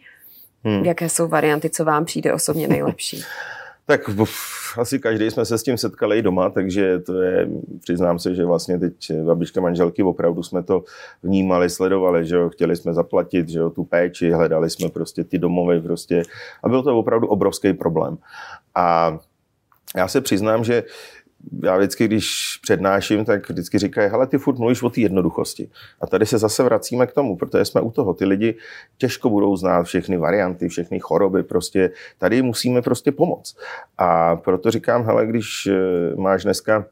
Hmm. 0.63 0.85
Jaké 0.85 1.09
jsou 1.09 1.27
varianty, 1.27 1.69
co 1.69 1.85
vám 1.85 2.05
přijde 2.05 2.33
osobně 2.33 2.67
nejlepší? 2.67 3.23
Tak 3.85 4.09
uf, 4.19 4.77
asi 4.77 4.99
každý 4.99 5.31
jsme 5.31 5.45
se 5.45 5.57
s 5.57 5.63
tím 5.63 5.77
setkali 5.77 6.17
i 6.17 6.21
doma, 6.21 6.49
takže 6.49 6.99
to 6.99 7.21
je, 7.21 7.49
přiznám 7.79 8.19
se, 8.19 8.35
že 8.35 8.45
vlastně 8.45 8.79
teď 8.79 9.11
babička 9.25 9.61
manželky 9.61 10.03
opravdu 10.03 10.43
jsme 10.43 10.63
to 10.63 10.83
vnímali, 11.23 11.69
sledovali, 11.69 12.25
že 12.25 12.35
jo, 12.35 12.49
chtěli 12.49 12.75
jsme 12.75 12.93
zaplatit, 12.93 13.49
že 13.49 13.59
jo, 13.59 13.69
tu 13.69 13.83
péči, 13.83 14.31
hledali 14.31 14.69
jsme 14.69 14.89
prostě 14.89 15.23
ty 15.23 15.39
domovy 15.39 15.81
prostě 15.81 16.23
a 16.63 16.69
byl 16.69 16.83
to 16.83 16.97
opravdu 16.97 17.27
obrovský 17.27 17.73
problém. 17.73 18.17
A 18.75 19.17
já 19.95 20.07
se 20.07 20.21
přiznám, 20.21 20.63
že 20.63 20.83
já 21.63 21.77
vždycky, 21.77 22.05
když 22.05 22.59
přednáším, 22.61 23.25
tak 23.25 23.49
vždycky 23.49 23.79
říkají, 23.79 24.09
hele, 24.09 24.27
ty 24.27 24.37
furt 24.37 24.57
mluvíš 24.57 24.83
o 24.83 24.89
té 24.89 25.01
jednoduchosti. 25.01 25.69
A 26.01 26.07
tady 26.07 26.25
se 26.25 26.37
zase 26.37 26.63
vracíme 26.63 27.07
k 27.07 27.13
tomu, 27.13 27.37
protože 27.37 27.65
jsme 27.65 27.81
u 27.81 27.91
toho. 27.91 28.13
Ty 28.13 28.25
lidi 28.25 28.55
těžko 28.97 29.29
budou 29.29 29.55
znát 29.55 29.83
všechny 29.83 30.17
varianty, 30.17 30.69
všechny 30.69 30.99
choroby, 30.99 31.43
prostě 31.43 31.91
tady 32.17 32.41
musíme 32.41 32.81
prostě 32.81 33.11
pomoct. 33.11 33.57
A 33.97 34.35
proto 34.35 34.71
říkám, 34.71 35.03
hele, 35.03 35.25
když 35.25 35.67
eh, 35.67 36.15
máš 36.15 36.43
dneska 36.43 36.85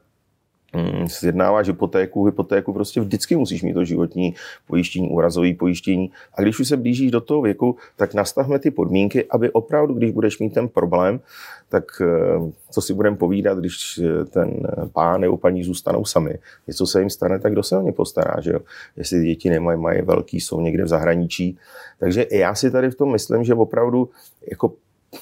Mm, 0.76 1.08
sjednáváš 1.08 1.66
hypotéku, 1.66 2.24
hypotéku 2.24 2.72
prostě 2.72 3.00
vždycky 3.00 3.36
musíš 3.36 3.62
mít 3.62 3.72
to 3.72 3.84
životní 3.84 4.34
pojištění, 4.66 5.10
úrazové 5.10 5.54
pojištění. 5.54 6.10
A 6.34 6.42
když 6.42 6.60
už 6.60 6.68
se 6.68 6.76
blížíš 6.76 7.10
do 7.10 7.20
toho 7.20 7.42
věku, 7.42 7.76
tak 7.96 8.14
nastavme 8.14 8.58
ty 8.58 8.70
podmínky, 8.70 9.24
aby 9.30 9.50
opravdu, 9.50 9.94
když 9.94 10.10
budeš 10.10 10.38
mít 10.38 10.54
ten 10.54 10.68
problém, 10.68 11.20
tak 11.68 11.84
eh, 12.00 12.52
co 12.70 12.82
si 12.82 12.94
budeme 12.94 13.16
povídat, 13.16 13.58
když 13.58 14.00
eh, 14.04 14.24
ten 14.24 14.60
pán 14.92 15.20
nebo 15.20 15.36
paní 15.36 15.64
zůstanou 15.64 16.04
sami. 16.04 16.38
Něco 16.66 16.86
se 16.86 17.00
jim 17.00 17.10
stane, 17.10 17.38
tak 17.38 17.52
kdo 17.52 17.62
se 17.62 17.76
o 17.76 17.82
ně 17.82 17.92
postará, 17.92 18.40
že 18.40 18.52
jo? 18.52 18.58
Jestli 18.96 19.24
děti 19.24 19.50
nemají, 19.50 19.80
mají 19.80 20.02
velký, 20.02 20.40
jsou 20.40 20.60
někde 20.60 20.84
v 20.84 20.88
zahraničí. 20.88 21.58
Takže 21.98 22.26
já 22.30 22.54
si 22.54 22.70
tady 22.70 22.90
v 22.90 22.94
tom 22.94 23.12
myslím, 23.12 23.44
že 23.44 23.54
opravdu 23.54 24.08
jako 24.50 24.72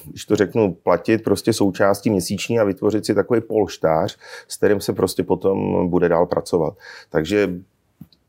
když 0.09 0.25
to 0.25 0.35
řeknu, 0.35 0.73
platit 0.73 1.23
prostě 1.23 1.53
součástí 1.53 2.09
měsíční 2.09 2.59
a 2.59 2.63
vytvořit 2.63 3.05
si 3.05 3.15
takový 3.15 3.41
polštář, 3.41 4.17
s 4.47 4.57
kterým 4.57 4.81
se 4.81 4.93
prostě 4.93 5.23
potom 5.23 5.89
bude 5.89 6.09
dál 6.09 6.25
pracovat. 6.25 6.73
Takže 7.09 7.49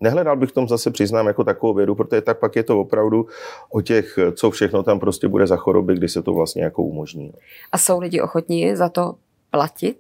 Nehledal 0.00 0.36
bych 0.36 0.52
tom 0.52 0.68
zase, 0.68 0.90
přiznám, 0.90 1.26
jako 1.26 1.44
takovou 1.44 1.74
vědu, 1.74 1.94
protože 1.94 2.20
tak 2.20 2.38
pak 2.38 2.56
je 2.56 2.62
to 2.62 2.80
opravdu 2.80 3.26
o 3.70 3.80
těch, 3.80 4.18
co 4.34 4.50
všechno 4.50 4.82
tam 4.82 5.00
prostě 5.00 5.28
bude 5.28 5.46
za 5.46 5.56
choroby, 5.56 5.94
kdy 5.94 6.08
se 6.08 6.22
to 6.22 6.32
vlastně 6.32 6.62
jako 6.62 6.82
umožní. 6.82 7.32
A 7.72 7.78
jsou 7.78 8.00
lidi 8.00 8.20
ochotní 8.20 8.76
za 8.76 8.88
to 8.88 9.14
platit? 9.50 9.98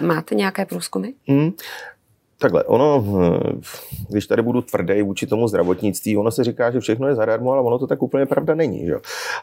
Máte 0.00 0.34
nějaké 0.34 0.66
průzkumy? 0.66 1.08
Hmm. 1.28 1.50
Takhle, 2.40 2.64
ono, 2.64 3.04
hm, 3.06 3.60
když 4.08 4.26
tady 4.26 4.42
budu 4.42 4.62
tvrdý 4.62 5.02
vůči 5.02 5.26
tomu 5.26 5.48
zdravotnictví, 5.48 6.16
ono 6.16 6.30
se 6.30 6.44
říká, 6.44 6.70
že 6.70 6.80
všechno 6.80 7.08
je 7.08 7.14
zadarmo, 7.14 7.52
ale 7.52 7.62
ono 7.62 7.78
to 7.78 7.86
tak 7.86 8.02
úplně 8.02 8.26
pravda 8.26 8.54
není. 8.54 8.86
Že? 8.86 8.94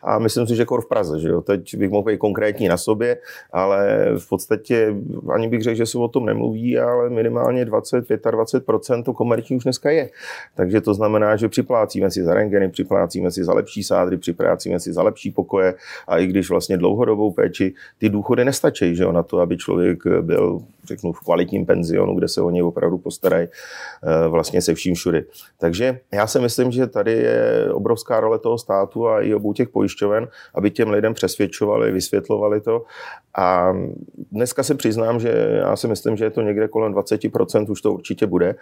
A 0.04 0.20
myslím 0.20 0.48
si, 0.48 0.56
že 0.56 0.66
kor 0.66 0.82
v 0.82 0.88
Praze. 0.88 1.20
Že 1.20 1.30
jo? 1.30 1.42
Teď 1.42 1.76
bych 1.76 1.90
mohl 1.90 2.04
být 2.04 2.18
konkrétní 2.18 2.68
na 2.68 2.78
sobě, 2.78 3.18
ale 3.54 4.06
v 4.18 4.30
podstatě 4.30 4.96
ani 5.34 5.48
bych 5.48 5.64
řekl, 5.64 5.78
že 5.78 5.86
se 5.86 5.98
o 5.98 6.08
tom 6.08 6.26
nemluví, 6.26 6.80
ale 6.80 7.10
minimálně 7.10 7.66
20-25% 7.66 9.04
to 9.04 9.14
komerční 9.14 9.56
už 9.56 9.64
dneska 9.64 9.90
je. 9.90 10.10
Takže 10.56 10.82
to 10.82 10.94
znamená, 10.94 11.36
že 11.36 11.50
připlácíme 11.50 12.12
si 12.12 12.24
za 12.24 12.34
rengeny, 12.34 12.70
připlácíme 12.70 13.32
si 13.32 13.44
za 13.44 13.54
lepší 13.54 13.84
sádry, 13.84 14.18
připlácíme 14.18 14.80
si 14.80 14.94
za 14.94 15.04
lepší 15.04 15.32
pokoje 15.32 15.76
a 16.08 16.18
i 16.18 16.28
když 16.28 16.50
vlastně 16.50 16.78
dlouhodobou 16.78 17.32
péči, 17.32 17.74
ty 17.98 18.10
důchody 18.10 18.46
nestačí 18.46 18.96
že 18.96 19.04
jo? 19.04 19.12
na 19.12 19.24
to, 19.24 19.40
aby 19.40 19.58
člověk 19.58 20.08
byl 20.22 20.62
řeknu, 20.88 21.12
v 21.12 21.20
kvalitním 21.20 21.66
penzionu, 21.66 22.16
kde 22.16 22.28
se 22.28 22.42
o 22.42 22.50
něj 22.50 22.64
opravdu 22.64 22.87
opravdu 22.88 22.98
postarají 22.98 23.48
eh, 23.48 24.28
vlastně 24.28 24.62
se 24.62 24.74
vším 24.74 24.96
všudy. 24.96 25.26
Takže 25.60 26.00
já 26.14 26.28
si 26.28 26.40
myslím, 26.40 26.72
že 26.72 26.88
tady 26.88 27.12
je 27.12 27.70
obrovská 27.72 28.20
role 28.20 28.40
toho 28.40 28.58
státu 28.58 29.08
a 29.08 29.22
i 29.22 29.34
obou 29.34 29.54
těch 29.54 29.70
pojišťoven, 29.70 30.28
aby 30.56 30.72
těm 30.72 30.90
lidem 30.90 31.14
přesvědčovali, 31.14 31.92
vysvětlovali 31.92 32.62
to. 32.62 32.86
A 33.38 33.74
dneska 34.32 34.64
se 34.64 34.76
přiznám, 34.76 35.20
že 35.20 35.30
já 35.60 35.76
si 35.76 35.88
myslím, 35.88 36.18
že 36.18 36.26
je 36.26 36.32
to 36.32 36.42
někde 36.42 36.68
kolem 36.68 36.94
20%, 36.94 37.72
už 37.72 37.82
to 37.82 37.94
určitě 37.94 38.28
bude. 38.28 38.56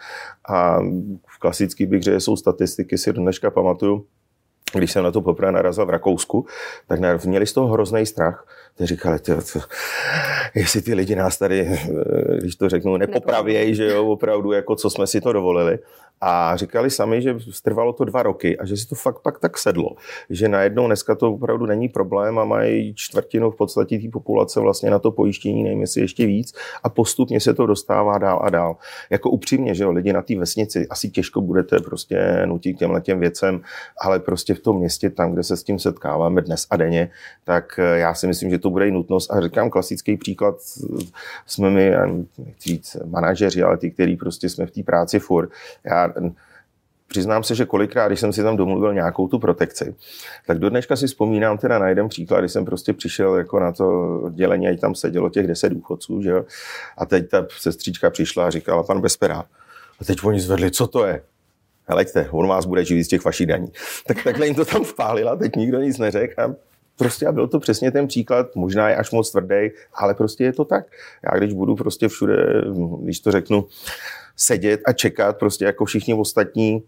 A 0.50 0.79
v 1.27 1.39
klasický 1.39 1.86
bych 1.86 2.03
řekl, 2.03 2.20
jsou 2.20 2.36
statistiky, 2.36 2.98
si 2.98 3.13
dneška 3.13 3.51
pamatuju, 3.51 4.05
když 4.79 4.91
jsem 4.91 5.03
na 5.03 5.12
to 5.12 5.22
poprvé 5.22 5.51
narazil 5.51 5.86
v 5.86 5.89
Rakousku, 5.89 6.46
tak 6.88 7.00
měli 7.25 7.48
z 7.48 7.53
toho 7.53 7.67
hrozný 7.67 8.05
strach. 8.05 8.48
Ty 8.77 8.86
říkali, 8.86 9.20
ty, 9.20 9.32
ty, 9.36 9.60
jestli 10.55 10.82
ty 10.82 10.94
lidi 10.94 11.15
nás 11.15 11.38
tady, 11.38 11.62
eh, 11.62 12.38
když 12.38 12.55
to 12.55 12.70
řeknu, 12.70 12.98
nepopravějí, 12.98 13.75
že 13.75 13.86
jo, 13.91 14.05
opravdu, 14.05 14.51
jako 14.51 14.75
co 14.75 14.89
jsme 14.89 15.08
si 15.08 15.22
to 15.22 15.34
dovolili. 15.34 15.79
A 16.22 16.55
říkali 16.55 16.89
sami, 16.89 17.22
že 17.22 17.36
trvalo 17.63 17.94
to 17.94 18.05
dva 18.05 18.24
roky 18.24 18.58
a 18.58 18.65
že 18.65 18.77
si 18.77 18.89
to 18.89 18.96
fakt 18.96 19.20
pak 19.20 19.39
tak 19.39 19.58
sedlo. 19.58 19.96
Že 20.29 20.48
najednou 20.48 20.88
dneska 20.88 21.15
to 21.15 21.34
opravdu 21.34 21.65
není 21.65 21.89
problém 21.89 22.39
a 22.39 22.46
mají 22.46 22.94
čtvrtinu 22.96 23.51
v 23.51 23.55
podstatě 23.55 24.00
té 24.00 24.10
populace 24.10 24.60
vlastně 24.60 24.89
na 24.89 25.00
to 25.00 25.12
pojištění, 25.12 25.63
nevím 25.63 25.82
jestli 25.82 26.01
ještě 26.01 26.25
víc 26.25 26.53
a 26.84 26.89
postupně 26.89 27.39
se 27.39 27.53
to 27.53 27.65
dostává 27.65 28.17
dál 28.17 28.39
a 28.44 28.50
dál. 28.50 28.77
Jako 29.10 29.29
upřímně, 29.29 29.75
že 29.75 29.84
jo, 29.84 29.91
lidi 29.91 30.13
na 30.13 30.22
té 30.22 30.36
vesnici 30.36 30.88
asi 30.89 31.10
těžko 31.10 31.41
budete 31.41 31.79
prostě 31.79 32.41
nutit 32.46 32.77
těmhle 32.77 33.01
těm 33.01 33.20
věcem, 33.20 33.62
ale 34.01 34.20
prostě 34.20 34.53
v 34.53 34.60
tom 34.66 34.78
městě, 34.78 35.10
tam, 35.10 35.34
kde 35.34 35.44
se 35.44 35.58
s 35.58 35.64
tím 35.64 35.80
setkáváme 35.80 36.42
dnes 36.42 36.68
a 36.70 36.76
denně, 36.78 37.10
tak 37.44 37.80
eh, 37.80 38.00
já 38.00 38.14
si 38.14 38.28
myslím, 38.28 38.50
že 38.50 38.60
to 38.60 38.70
bude 38.70 38.88
i 38.88 38.92
nutnost. 38.92 39.32
A 39.32 39.42
říkám 39.42 39.70
klasický 39.70 40.18
příklad, 40.18 40.56
jsme 41.46 41.70
my, 41.70 41.92
nechci 42.38 42.70
říct 42.70 42.98
manažeři, 43.06 43.64
ale 43.64 43.78
ty, 43.78 43.92
kteří 43.92 44.16
prostě 44.18 44.50
jsme 44.50 44.66
v 44.66 44.72
té 44.72 44.84
práci 44.84 45.20
furt. 45.20 45.50
Já 45.84 46.14
přiznám 47.08 47.44
se, 47.44 47.56
že 47.56 47.66
kolikrát, 47.66 48.08
když 48.08 48.20
jsem 48.20 48.34
si 48.34 48.44
tam 48.44 48.58
domluvil 48.58 48.94
nějakou 48.94 49.28
tu 49.28 49.40
protekci, 49.40 49.96
tak 50.48 50.60
do 50.60 50.70
dneška 50.70 50.96
si 50.96 51.08
vzpomínám 51.08 51.58
teda 51.58 51.80
na 51.80 51.90
jeden 51.90 52.10
příklad, 52.10 52.40
když 52.40 52.52
jsem 52.52 52.66
prostě 52.66 52.94
přišel 52.94 53.36
jako 53.36 53.60
na 53.60 53.72
to 53.72 54.20
oddělení 54.22 54.68
a 54.68 54.78
tam 54.78 54.96
sedělo 54.96 55.30
těch 55.30 55.48
deset 55.48 55.70
důchodců, 55.70 56.22
že 56.22 56.30
jo? 56.30 56.46
A 56.98 57.06
teď 57.06 57.30
ta 57.30 57.48
sestříčka 57.60 58.10
přišla 58.10 58.48
a 58.48 58.50
říkala, 58.50 58.84
pan 58.84 59.02
Bespera, 59.02 59.46
a 60.00 60.06
teď 60.06 60.24
oni 60.24 60.40
zvedli, 60.40 60.72
co 60.72 60.88
to 60.88 61.06
je? 61.06 61.22
Heleďte, 61.88 62.27
on 62.32 62.48
vás 62.48 62.65
bude 62.65 62.86
živit 62.86 63.04
z 63.04 63.08
těch 63.08 63.25
vašich 63.25 63.48
daní. 63.48 63.68
Tak 64.08 64.24
takhle 64.24 64.46
jim 64.46 64.56
to 64.56 64.65
tam 64.65 64.84
vpálila, 64.84 65.36
teď 65.36 65.56
nikdo 65.56 65.80
nic 65.80 65.98
neřekl 65.98 66.42
a 66.42 66.56
prostě 66.98 67.27
a 67.27 67.32
byl 67.32 67.48
to 67.48 67.60
přesně 67.60 67.92
ten 67.92 68.08
příklad, 68.08 68.56
možná 68.56 68.89
je 68.89 68.96
až 68.96 69.12
moc 69.12 69.32
tvrdý, 69.32 69.70
ale 69.94 70.13
prostě 70.13 70.44
je 70.44 70.54
to 70.54 70.65
tak. 70.65 70.86
Já 71.24 71.38
když 71.38 71.54
budu 71.54 71.75
prostě 71.75 72.08
všude, 72.08 72.63
když 73.01 73.20
to 73.20 73.32
řeknu, 73.32 73.65
sedět 74.36 74.82
a 74.86 74.94
čekat 74.94 75.38
prostě 75.38 75.65
jako 75.65 75.86
všichni 75.86 76.13
ostatní, 76.13 76.84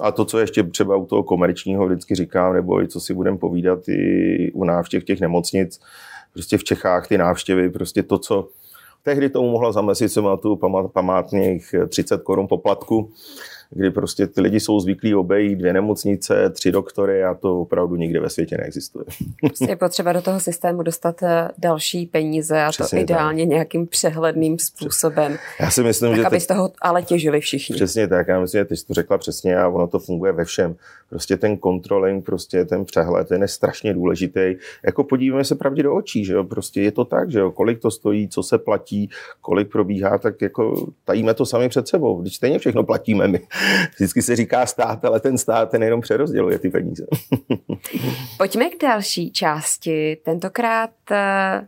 a 0.00 0.12
to, 0.12 0.24
co 0.24 0.38
ještě 0.38 0.62
třeba 0.62 0.96
u 0.96 1.06
toho 1.06 1.22
komerčního 1.22 1.86
vždycky 1.86 2.14
říkám, 2.14 2.54
nebo 2.54 2.82
i 2.82 2.88
co 2.88 3.00
si 3.00 3.14
budeme 3.14 3.38
povídat 3.38 3.88
i 3.88 4.52
u 4.54 4.64
návštěv 4.64 5.04
těch 5.04 5.20
nemocnic, 5.20 5.80
prostě 6.32 6.58
v 6.58 6.64
Čechách 6.64 7.08
ty 7.08 7.18
návštěvy, 7.18 7.70
prostě 7.70 8.02
to, 8.02 8.18
co 8.18 8.48
tehdy 9.02 9.28
tomu 9.28 9.50
mohla 9.50 9.72
zameslit, 9.72 10.12
se 10.12 10.20
má 10.20 10.36
tu 10.36 10.58
památných 10.92 11.74
30 11.88 12.22
korun 12.22 12.48
poplatku, 12.48 13.12
kdy 13.70 13.90
prostě 13.90 14.26
ty 14.26 14.40
lidi 14.40 14.60
jsou 14.60 14.80
zvyklí 14.80 15.14
obejít 15.14 15.58
dvě 15.58 15.72
nemocnice, 15.72 16.50
tři 16.50 16.72
doktory 16.72 17.24
a 17.24 17.34
to 17.34 17.60
opravdu 17.60 17.96
nikde 17.96 18.20
ve 18.20 18.30
světě 18.30 18.56
neexistuje. 18.56 19.04
Prostě 19.40 19.66
je 19.68 19.76
potřeba 19.76 20.12
do 20.12 20.22
toho 20.22 20.40
systému 20.40 20.82
dostat 20.82 21.22
eh, 21.22 21.48
další 21.58 22.06
peníze 22.06 22.62
a 22.62 22.68
Přesně 22.68 22.98
to 22.98 23.02
ideálně 23.02 23.44
tak. 23.44 23.50
nějakým 23.50 23.86
přehledným 23.86 24.58
způsobem. 24.58 25.38
Já 25.60 25.70
si 25.70 25.82
myslím, 25.82 26.10
tak, 26.10 26.16
že 26.16 26.26
aby 26.26 26.36
teď... 26.36 26.42
z 26.42 26.46
toho 26.46 26.72
ale 26.82 27.02
těžili 27.02 27.40
všichni. 27.40 27.76
Přesně 27.76 28.08
tak, 28.08 28.28
já 28.28 28.40
myslím, 28.40 28.58
že 28.58 28.64
ty 28.64 28.76
jsi 28.76 28.86
to 28.86 28.94
řekla 28.94 29.18
přesně 29.18 29.56
a 29.56 29.68
ono 29.68 29.86
to 29.86 29.98
funguje 29.98 30.32
ve 30.32 30.44
všem. 30.44 30.76
Prostě 31.10 31.36
ten 31.36 31.58
controlling, 31.58 32.24
prostě 32.24 32.64
ten 32.64 32.84
přehled, 32.84 33.28
ten 33.28 33.42
je 33.42 33.48
strašně 33.48 33.94
důležitý. 33.94 34.54
Jako 34.84 35.04
podívejme 35.04 35.44
se 35.44 35.54
pravdě 35.54 35.82
do 35.82 35.94
očí, 35.94 36.24
že 36.24 36.32
jo, 36.32 36.44
prostě 36.44 36.82
je 36.82 36.92
to 36.92 37.04
tak, 37.04 37.30
že 37.30 37.38
jo, 37.38 37.50
kolik 37.50 37.80
to 37.80 37.90
stojí, 37.90 38.28
co 38.28 38.42
se 38.42 38.58
platí, 38.58 39.10
kolik 39.40 39.72
probíhá, 39.72 40.18
tak 40.18 40.42
jako 40.42 40.86
tajíme 41.04 41.34
to 41.34 41.46
sami 41.46 41.68
před 41.68 41.88
sebou. 41.88 42.22
Když 42.22 42.36
stejně 42.36 42.58
všechno 42.58 42.84
platíme 42.84 43.28
my. 43.28 43.40
Vždycky 43.94 44.22
se 44.22 44.36
říká 44.36 44.66
stát, 44.66 45.04
ale 45.04 45.20
ten 45.20 45.38
stát 45.38 45.70
ten 45.70 45.82
jenom 45.82 46.00
přerozděluje 46.00 46.58
ty 46.58 46.70
peníze. 46.70 47.06
Pojďme 48.38 48.70
k 48.70 48.82
další 48.82 49.30
části. 49.30 50.16
Tentokrát 50.24 50.90
eh, 51.10 51.66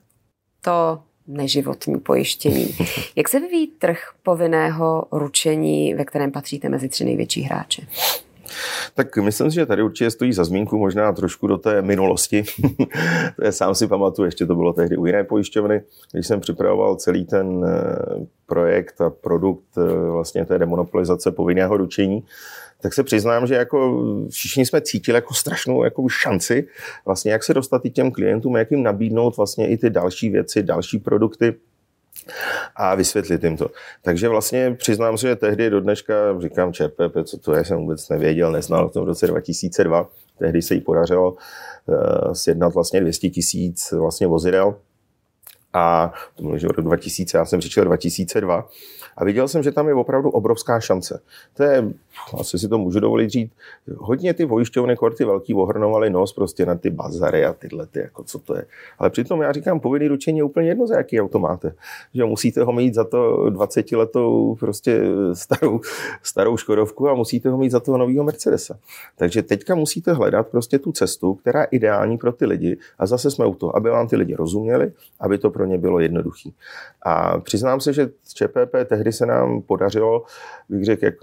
to 0.60 1.02
neživotní 1.26 2.00
pojištění. 2.00 2.76
Jak 3.16 3.28
se 3.28 3.40
vyvíjí 3.40 3.66
trh 3.66 3.98
povinného 4.22 5.04
ručení, 5.12 5.94
ve 5.94 6.04
kterém 6.04 6.32
patříte 6.32 6.68
mezi 6.68 6.88
tři 6.88 7.04
největší 7.04 7.42
hráče? 7.42 7.82
Tak 8.94 9.16
myslím 9.16 9.50
si, 9.50 9.54
že 9.54 9.66
tady 9.66 9.82
určitě 9.82 10.10
stojí 10.10 10.32
za 10.32 10.44
zmínku 10.44 10.78
možná 10.78 11.12
trošku 11.12 11.46
do 11.46 11.58
té 11.58 11.82
minulosti. 11.82 12.44
sám 13.50 13.74
si 13.74 13.86
pamatuju, 13.86 14.26
ještě 14.26 14.46
to 14.46 14.54
bylo 14.54 14.72
tehdy 14.72 14.96
u 14.96 15.06
jiné 15.06 15.24
pojišťovny, 15.24 15.82
když 16.12 16.26
jsem 16.26 16.40
připravoval 16.40 16.96
celý 16.96 17.24
ten 17.24 17.64
eh, 17.64 18.26
projekt 18.46 19.00
a 19.00 19.10
produkt 19.10 19.78
eh, 19.78 20.10
vlastně 20.10 20.44
té 20.44 20.58
demonopolizace 20.58 21.32
povinného 21.32 21.76
ručení, 21.76 22.24
tak 22.80 22.94
se 22.94 23.02
přiznám, 23.02 23.46
že 23.46 23.54
jako 23.54 24.02
všichni 24.30 24.66
jsme 24.66 24.80
cítili 24.80 25.14
jako 25.14 25.34
strašnou 25.34 25.84
jako 25.84 26.08
šanci, 26.08 26.66
vlastně 27.06 27.32
jak 27.32 27.44
se 27.44 27.54
dostat 27.54 27.84
i 27.84 27.90
těm 27.90 28.10
klientům, 28.10 28.56
jak 28.56 28.70
jim 28.70 28.82
nabídnout 28.82 29.36
vlastně 29.36 29.68
i 29.68 29.76
ty 29.76 29.90
další 29.90 30.30
věci, 30.30 30.62
další 30.62 30.98
produkty, 30.98 31.54
a 32.76 32.94
vysvětlit 32.94 33.44
jim 33.44 33.56
to. 33.56 33.68
Takže 34.02 34.28
vlastně 34.28 34.74
přiznám 34.78 35.18
se, 35.18 35.28
že 35.28 35.36
tehdy 35.36 35.70
do 35.70 35.80
dneška 35.80 36.14
říkám 36.40 36.72
ČPP, 36.72 37.16
co 37.24 37.38
to 37.38 37.54
je, 37.54 37.64
jsem 37.64 37.78
vůbec 37.78 38.08
nevěděl, 38.08 38.52
neznal 38.52 38.88
v 38.88 38.96
roce 38.96 39.26
2002. 39.26 40.08
Tehdy 40.38 40.62
se 40.62 40.74
jí 40.74 40.80
podařilo 40.80 41.32
uh, 41.32 42.32
sjednat 42.32 42.74
vlastně 42.74 43.00
200 43.00 43.30
tisíc 43.30 43.92
vlastně 43.92 44.26
vozidel 44.26 44.76
a 45.72 46.12
to 46.34 46.42
bylo, 46.42 46.58
že 46.58 46.68
rok 46.68 46.84
2000, 46.84 47.38
já 47.38 47.44
jsem 47.44 47.60
přišel 47.60 47.84
2002 47.84 48.68
a 49.16 49.24
viděl 49.24 49.48
jsem, 49.48 49.62
že 49.62 49.72
tam 49.72 49.88
je 49.88 49.94
opravdu 49.94 50.30
obrovská 50.30 50.80
šance. 50.80 51.20
To 51.56 51.62
je, 51.62 51.84
asi 52.40 52.58
si 52.58 52.68
to 52.68 52.78
můžu 52.78 53.00
dovolit 53.00 53.30
říct, 53.30 53.52
hodně 53.96 54.34
ty 54.34 54.46
pojišťovny, 54.46 54.96
ty 55.16 55.24
velký 55.24 55.54
ohrnovaly 55.54 56.10
nos 56.10 56.32
prostě 56.32 56.66
na 56.66 56.74
ty 56.74 56.90
bazary 56.90 57.44
a 57.44 57.52
tyhle, 57.52 57.86
ty, 57.86 57.98
jako 57.98 58.24
co 58.24 58.38
to 58.38 58.56
je. 58.56 58.64
Ale 58.98 59.10
přitom 59.10 59.42
já 59.42 59.52
říkám, 59.52 59.80
povinný 59.80 60.08
ručení 60.08 60.38
je 60.38 60.44
úplně 60.44 60.68
jedno, 60.68 60.86
za 60.86 60.96
jaký 60.96 61.20
auto 61.20 61.38
máte. 61.38 61.74
Že 62.14 62.24
musíte 62.24 62.62
ho 62.62 62.72
mít 62.72 62.94
za 62.94 63.04
to 63.04 63.50
20 63.50 63.92
letou 63.92 64.56
prostě 64.60 65.02
starou, 65.32 65.80
starou 66.22 66.56
Škodovku 66.56 67.08
a 67.08 67.14
musíte 67.14 67.50
ho 67.50 67.58
mít 67.58 67.70
za 67.70 67.80
toho 67.80 67.98
nového 67.98 68.24
Mercedesa. 68.24 68.78
Takže 69.16 69.42
teďka 69.42 69.74
musíte 69.74 70.12
hledat 70.12 70.48
prostě 70.48 70.78
tu 70.78 70.92
cestu, 70.92 71.34
která 71.34 71.60
je 71.60 71.68
ideální 71.70 72.18
pro 72.18 72.32
ty 72.32 72.46
lidi 72.46 72.78
a 72.98 73.06
zase 73.06 73.30
jsme 73.30 73.46
u 73.46 73.54
toho, 73.54 73.76
aby 73.76 73.90
vám 73.90 74.08
ty 74.08 74.16
lidi 74.16 74.34
rozuměli, 74.34 74.92
aby 75.20 75.38
to 75.38 75.50
pro 75.50 75.61
ně 75.64 75.78
bylo 75.78 76.00
jednoduché. 76.00 76.50
A 77.02 77.40
přiznám 77.40 77.80
se, 77.80 77.92
že 77.92 78.10
ČPP 78.34 78.74
tehdy 78.86 79.12
se 79.12 79.26
nám 79.26 79.62
podařilo, 79.62 80.24
bych 80.68 80.84
řekl, 80.84 81.04
jak 81.04 81.14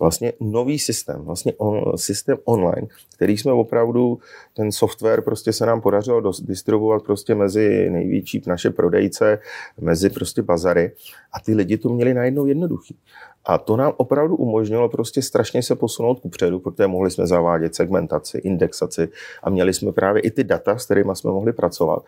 vlastně 0.00 0.32
nový 0.40 0.78
systém, 0.78 1.20
vlastně 1.20 1.52
on, 1.56 1.98
systém 1.98 2.38
online, 2.44 2.86
který 3.14 3.38
jsme 3.38 3.52
opravdu, 3.52 4.18
ten 4.54 4.72
software 4.72 5.22
prostě 5.22 5.52
se 5.52 5.66
nám 5.66 5.80
podařilo 5.80 6.32
distribuovat 6.40 7.02
prostě 7.02 7.34
mezi 7.34 7.90
největší 7.90 8.42
naše 8.46 8.70
prodejce, 8.70 9.38
mezi 9.80 10.10
prostě 10.10 10.42
bazary 10.42 10.92
a 11.32 11.40
ty 11.40 11.54
lidi 11.54 11.78
to 11.78 11.88
měli 11.88 12.14
najednou 12.14 12.46
jednoduchý. 12.46 12.96
A 13.44 13.58
to 13.58 13.76
nám 13.76 13.92
opravdu 13.96 14.36
umožnilo 14.36 14.88
prostě 14.88 15.22
strašně 15.22 15.62
se 15.62 15.74
posunout 15.74 16.20
kupředu, 16.20 16.58
protože 16.58 16.86
mohli 16.86 17.10
jsme 17.10 17.26
zavádět 17.26 17.74
segmentaci, 17.74 18.38
indexaci 18.38 19.08
a 19.42 19.50
měli 19.50 19.74
jsme 19.74 19.92
právě 19.92 20.22
i 20.22 20.30
ty 20.30 20.44
data, 20.44 20.78
s 20.78 20.84
kterými 20.84 21.12
jsme 21.14 21.30
mohli 21.30 21.52
pracovat. 21.52 22.04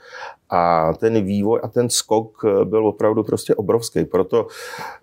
A 0.51 0.93
ten 0.93 1.25
vývoj 1.25 1.61
a 1.62 1.69
ten 1.69 1.91
skok 1.91 2.45
byl 2.65 2.87
opravdu 2.87 3.23
prostě 3.23 3.55
obrovský. 3.55 4.05
Proto 4.05 4.47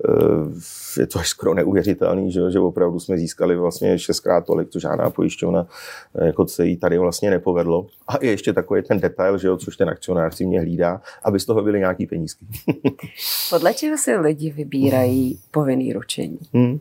eh, 0.09 1.01
je 1.01 1.07
to 1.07 1.19
až 1.19 1.29
skoro 1.29 1.53
neuvěřitelný, 1.53 2.31
že, 2.31 2.51
že 2.51 2.59
opravdu 2.59 2.99
jsme 2.99 3.17
získali 3.17 3.55
vlastně 3.55 3.99
šestkrát 3.99 4.45
tolik, 4.45 4.69
to 4.69 4.79
žádná 4.79 5.09
pojišťovna 5.09 5.67
eh, 6.15 6.25
jako 6.25 6.47
se 6.47 6.65
jí 6.65 6.77
tady 6.77 6.97
vlastně 6.97 7.29
nepovedlo. 7.29 7.87
A 8.07 8.13
je 8.21 8.31
ještě 8.31 8.53
takový 8.53 8.81
ten 8.81 8.99
detail, 8.99 9.37
že 9.37 9.47
jo, 9.47 9.57
což 9.57 9.77
ten 9.77 9.89
akcionář 9.89 10.35
si 10.35 10.45
mě 10.45 10.59
hlídá, 10.59 11.01
aby 11.23 11.39
z 11.39 11.45
toho 11.45 11.61
byly 11.61 11.79
nějaký 11.79 12.05
penízky. 12.05 12.45
Podle 13.49 13.73
čeho 13.73 13.97
si 13.97 14.15
lidi 14.15 14.51
vybírají 14.51 15.39
povinný 15.51 15.93
ručení? 15.93 16.18
Hmm. 16.53 16.79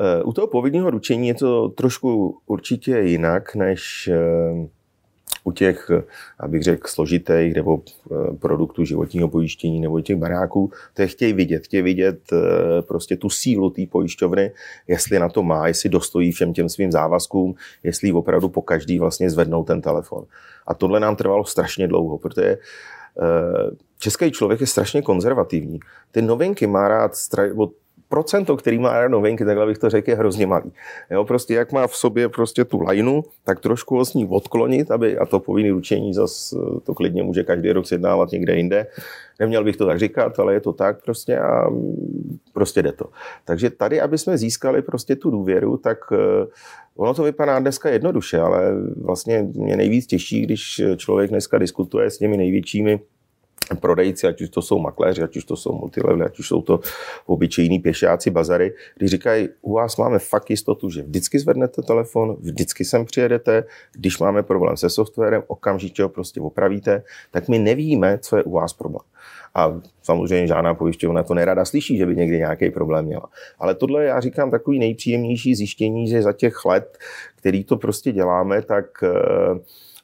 Eh, 0.00 0.22
u 0.22 0.32
toho 0.32 0.46
povinného 0.46 0.90
ručení 0.90 1.28
je 1.28 1.34
to 1.34 1.68
trošku 1.68 2.38
určitě 2.46 2.98
jinak, 2.98 3.54
než 3.54 4.08
eh, 4.12 4.68
u 5.44 5.52
těch, 5.52 5.90
abych 6.38 6.62
řekl, 6.62 6.88
složitých 6.88 7.54
nebo 7.54 7.82
eh, 7.82 8.36
produktů 8.36 8.84
životního 8.84 9.28
pojištění 9.28 9.80
nebo 9.80 10.00
těch 10.00 10.16
baráků, 10.16 10.70
to 10.94 11.02
je 11.02 11.08
chtějí 11.08 11.32
vidět. 11.32 11.64
Chtějí 11.64 11.82
vidět 11.82 12.20
prostě 12.88 13.16
tu 13.16 13.30
sílu 13.30 13.70
té 13.70 13.82
pojišťovny, 13.86 14.52
jestli 14.88 15.18
na 15.18 15.28
to 15.28 15.42
má, 15.42 15.68
jestli 15.68 15.88
dostojí 15.88 16.32
všem 16.32 16.52
těm 16.52 16.68
svým 16.68 16.92
závazkům, 16.92 17.54
jestli 17.82 18.12
opravdu 18.12 18.48
po 18.48 18.62
každý 18.62 18.98
vlastně 18.98 19.30
zvednou 19.30 19.64
ten 19.64 19.80
telefon. 19.80 20.24
A 20.66 20.74
tohle 20.74 21.00
nám 21.00 21.16
trvalo 21.16 21.44
strašně 21.44 21.88
dlouho, 21.88 22.18
protože 22.18 22.58
český 23.98 24.30
člověk 24.30 24.60
je 24.60 24.66
strašně 24.66 25.02
konzervativní. 25.02 25.80
Ty 26.10 26.22
novinky 26.22 26.66
má 26.66 26.88
rád, 26.88 27.16
procento, 28.12 28.56
který 28.56 28.78
má 28.78 29.08
novinky, 29.08 29.44
takhle 29.44 29.66
bych 29.66 29.78
to 29.78 29.90
řekl, 29.90 30.10
je 30.10 30.16
hrozně 30.16 30.46
malý. 30.46 30.72
Jo, 31.10 31.24
prostě 31.24 31.54
jak 31.54 31.72
má 31.72 31.86
v 31.86 31.96
sobě 31.96 32.28
prostě 32.28 32.64
tu 32.64 32.80
lajnu, 32.80 33.24
tak 33.44 33.60
trošku 33.60 33.96
ho 33.96 34.04
s 34.04 34.14
ní 34.14 34.28
odklonit, 34.28 34.90
aby, 34.90 35.18
a 35.18 35.26
to 35.26 35.40
povinný 35.40 35.70
ručení 35.70 36.14
zas 36.14 36.52
eh, 36.52 36.80
to 36.80 36.94
klidně 36.94 37.22
může 37.22 37.44
každý 37.44 37.72
rok 37.72 37.86
sjednávat 37.86 38.30
někde 38.30 38.56
jinde. 38.56 38.86
Neměl 39.40 39.64
bych 39.64 39.76
to 39.76 39.86
tak 39.86 39.98
říkat, 39.98 40.38
ale 40.38 40.54
je 40.54 40.60
to 40.60 40.72
tak 40.72 41.04
prostě 41.04 41.38
a 41.38 41.70
mm, 41.70 42.38
prostě 42.52 42.82
jde 42.82 42.92
to. 42.92 43.04
Takže 43.44 43.70
tady, 43.70 44.00
aby 44.00 44.18
jsme 44.18 44.38
získali 44.38 44.82
prostě 44.82 45.16
tu 45.16 45.30
důvěru, 45.30 45.76
tak 45.76 45.98
eh, 46.12 46.46
Ono 46.96 47.14
to 47.14 47.22
vypadá 47.22 47.58
dneska 47.58 47.88
jednoduše, 47.88 48.38
ale 48.38 48.72
vlastně 48.96 49.48
mě 49.54 49.76
nejvíc 49.76 50.06
těší, 50.06 50.42
když 50.42 50.80
člověk 50.96 51.30
dneska 51.30 51.58
diskutuje 51.58 52.10
s 52.10 52.18
těmi 52.18 52.36
největšími 52.36 53.00
prodejci, 53.80 54.26
ať 54.26 54.42
už 54.42 54.48
to 54.48 54.62
jsou 54.62 54.78
makléři, 54.78 55.22
ať 55.22 55.36
už 55.36 55.44
to 55.44 55.56
jsou 55.56 55.72
multilevely, 55.72 56.24
ať 56.24 56.38
už 56.38 56.48
jsou 56.48 56.62
to 56.62 56.80
obyčejní 57.26 57.78
pěšáci, 57.78 58.30
bazary, 58.30 58.74
když 58.96 59.10
říkají, 59.10 59.48
u 59.62 59.72
vás 59.72 59.96
máme 59.96 60.18
fakt 60.18 60.50
jistotu, 60.50 60.90
že 60.90 61.02
vždycky 61.02 61.38
zvednete 61.38 61.82
telefon, 61.82 62.36
vždycky 62.40 62.84
sem 62.84 63.04
přijedete, 63.04 63.64
když 63.92 64.18
máme 64.18 64.42
problém 64.42 64.76
se 64.76 64.90
softwarem, 64.90 65.42
okamžitě 65.46 66.02
ho 66.02 66.08
prostě 66.08 66.40
opravíte, 66.40 67.02
tak 67.30 67.48
my 67.48 67.58
nevíme, 67.58 68.18
co 68.18 68.36
je 68.36 68.42
u 68.42 68.50
vás 68.50 68.72
problém. 68.72 69.02
A 69.54 69.80
samozřejmě 70.02 70.46
žádná 70.46 70.74
pojišťovna 70.74 71.22
to 71.22 71.34
nerada 71.34 71.64
slyší, 71.64 71.96
že 71.96 72.06
by 72.06 72.16
někdy 72.16 72.38
nějaký 72.38 72.70
problém 72.70 73.04
měla. 73.04 73.28
Ale 73.58 73.74
tohle 73.74 74.04
já 74.04 74.20
říkám 74.20 74.50
takový 74.50 74.78
nejpříjemnější 74.78 75.54
zjištění, 75.54 76.08
že 76.08 76.22
za 76.22 76.32
těch 76.32 76.64
let, 76.64 76.98
který 77.36 77.64
to 77.64 77.76
prostě 77.76 78.12
děláme, 78.12 78.62
tak 78.62 78.86
uh, 79.02 79.58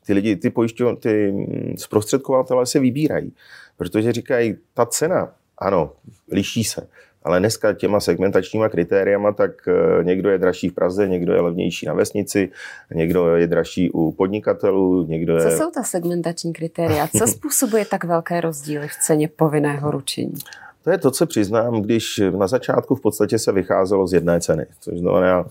ty 0.08 0.14
lidi, 0.14 0.36
ty 0.36 0.50
pojišťovny, 0.50 0.96
ty 0.96 1.32
mm, 1.32 1.74
zprostředkovatele 1.78 2.66
se 2.66 2.80
vybírají, 2.80 3.32
protože 3.76 4.12
říkají, 4.12 4.56
ta 4.74 4.86
cena, 4.86 5.32
ano, 5.58 5.92
liší 6.32 6.64
se, 6.64 6.88
ale 7.22 7.38
dneska 7.38 7.72
těma 7.72 8.00
segmentačníma 8.00 8.68
kritériama, 8.68 9.32
tak 9.32 9.50
eh, 9.68 10.04
někdo 10.04 10.30
je 10.30 10.38
dražší 10.38 10.68
v 10.68 10.72
Praze, 10.72 11.08
někdo 11.08 11.32
je 11.32 11.40
levnější 11.40 11.86
na 11.86 11.94
vesnici, 11.94 12.50
někdo 12.94 13.36
je 13.36 13.46
dražší 13.46 13.90
u 13.90 14.12
podnikatelů, 14.12 15.06
někdo 15.06 15.36
je... 15.36 15.50
Co 15.50 15.64
jsou 15.64 15.70
ta 15.70 15.82
segmentační 15.82 16.52
kritéria? 16.52 17.08
Co 17.18 17.26
způsobuje 17.36 17.84
tak 17.84 18.04
velké 18.04 18.40
rozdíly 18.40 18.88
v 18.88 18.96
ceně 19.02 19.28
povinného 19.28 19.90
ručení? 19.90 20.34
To 20.84 20.90
je 20.90 20.98
to, 20.98 21.10
co 21.10 21.26
přiznám, 21.26 21.82
když 21.82 22.20
na 22.38 22.46
začátku 22.46 22.94
v 22.94 23.00
podstatě 23.00 23.38
se 23.38 23.52
vycházelo 23.52 24.06
z 24.06 24.12
jedné 24.12 24.40
ceny, 24.40 24.66
což 24.80 24.98
znamená, 24.98 25.44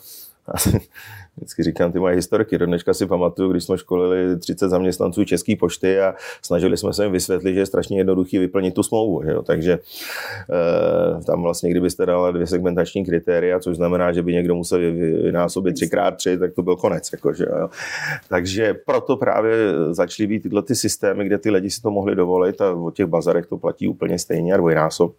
Vždycky 1.38 1.63
říkám, 1.63 1.92
ty 1.92 2.00
moje 2.00 2.16
historky. 2.16 2.58
Do 2.58 2.66
dneška 2.66 2.94
si 2.94 3.06
pamatuju, 3.06 3.51
když 3.51 3.63
jsme 3.63 3.77
školili 3.77 4.38
30 4.39 4.70
zaměstnanců 4.70 5.25
České 5.25 5.56
pošty 5.56 6.00
a 6.00 6.16
snažili 6.42 6.77
jsme 6.77 6.94
se 6.94 7.04
jim 7.04 7.12
vysvětlit, 7.12 7.54
že 7.54 7.60
je 7.60 7.66
strašně 7.66 7.98
jednoduchý 7.98 8.38
vyplnit 8.38 8.74
tu 8.74 8.84
smlouvu. 8.84 9.24
Že 9.24 9.32
jo? 9.32 9.42
Takže 9.42 9.74
e, 9.74 11.24
tam 11.24 11.42
vlastně, 11.42 11.70
kdybyste 11.70 12.06
dala 12.06 12.32
dvě 12.32 12.48
segmentační 12.48 13.06
kritéria, 13.06 13.60
což 13.60 13.75
znamená, 13.75 14.13
že 14.13 14.24
by 14.24 14.34
někdo 14.34 14.56
musel 14.56 14.80
vynásobit 15.24 15.75
třikrát 15.75 16.12
tři, 16.12 16.38
tak 16.38 16.54
to 16.54 16.63
byl 16.63 16.75
konec. 16.75 17.10
Jako, 17.12 17.34
že 17.34 17.46
jo? 17.50 17.70
Takže 18.30 18.74
proto 18.86 19.18
právě 19.18 19.56
začaly 19.92 20.27
být 20.27 20.39
tyhle 20.39 20.62
ty 20.62 20.75
systémy, 20.75 21.25
kde 21.25 21.38
ty 21.38 21.50
lidi 21.50 21.70
si 21.70 21.82
to 21.82 21.92
mohli 21.92 22.16
dovolit 22.16 22.62
a 22.62 22.72
o 22.74 22.92
těch 22.92 23.06
bazarech 23.06 23.46
to 23.46 23.58
platí 23.58 23.88
úplně 23.88 24.20
stejně 24.20 24.54
a 24.54 24.58
dvojnásob. 24.58 25.13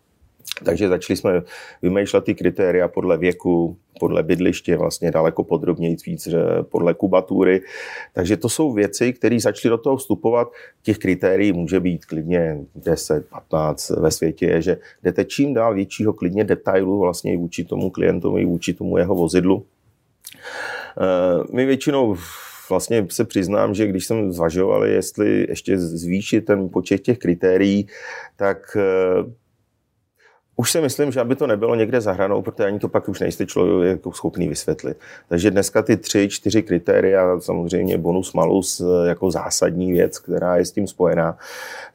Takže 0.64 0.88
začali 0.88 1.16
jsme 1.16 1.42
vymýšlet 1.82 2.24
ty 2.24 2.34
kritéria 2.34 2.88
podle 2.88 3.18
věku, 3.18 3.76
podle 4.00 4.22
bydliště, 4.22 4.76
vlastně 4.76 5.10
daleko 5.10 5.44
podrobněji 5.44 5.96
víc 6.06 6.28
podle 6.62 6.94
kubatury. 6.94 7.60
Takže 8.14 8.36
to 8.36 8.48
jsou 8.48 8.72
věci, 8.72 9.12
které 9.12 9.40
začaly 9.40 9.70
do 9.70 9.78
toho 9.78 9.96
vstupovat. 9.96 10.48
Těch 10.82 10.98
kritérií 10.98 11.52
může 11.52 11.80
být 11.80 12.04
klidně 12.04 12.58
10, 12.74 13.28
15 13.28 13.90
ve 13.90 14.10
světě, 14.10 14.46
je, 14.46 14.62
že 14.62 14.78
jdete 15.02 15.24
čím 15.24 15.54
dál 15.54 15.74
většího 15.74 16.12
klidně 16.12 16.44
detailu 16.44 16.98
vlastně 16.98 17.36
vůči 17.36 17.64
tomu 17.64 17.90
klientovi, 17.90 18.44
vůči 18.44 18.74
tomu 18.74 18.98
jeho 18.98 19.14
vozidlu. 19.14 19.66
Eh, 21.00 21.44
my 21.52 21.66
většinou 21.66 22.16
vlastně 22.70 23.06
se 23.10 23.24
přiznám, 23.24 23.74
že 23.74 23.86
když 23.86 24.06
jsem 24.06 24.32
zvažoval, 24.32 24.84
jestli 24.84 25.46
ještě 25.48 25.78
zvýšit 25.78 26.40
ten 26.40 26.68
počet 26.68 26.98
těch 26.98 27.18
kritérií, 27.18 27.86
tak 28.36 28.76
eh, 28.76 29.47
už 30.60 30.72
si 30.72 30.80
myslím, 30.80 31.12
že 31.12 31.20
aby 31.20 31.36
to 31.36 31.46
nebylo 31.46 31.74
někde 31.74 32.00
za 32.00 32.12
hranou, 32.12 32.42
protože 32.42 32.64
ani 32.64 32.78
to 32.78 32.88
pak 32.88 33.08
už 33.08 33.20
nejste 33.20 33.46
člověk 33.46 33.90
jako 33.90 34.12
schopný 34.12 34.48
vysvětlit. 34.48 34.96
Takže 35.28 35.50
dneska 35.50 35.82
ty 35.82 35.96
tři, 35.96 36.28
čtyři 36.28 36.62
kritéria, 36.62 37.40
samozřejmě 37.40 37.98
bonus 37.98 38.32
malus 38.32 38.82
jako 39.08 39.30
zásadní 39.30 39.92
věc, 39.92 40.18
která 40.18 40.56
je 40.56 40.64
s 40.64 40.72
tím 40.72 40.86
spojená, 40.86 41.38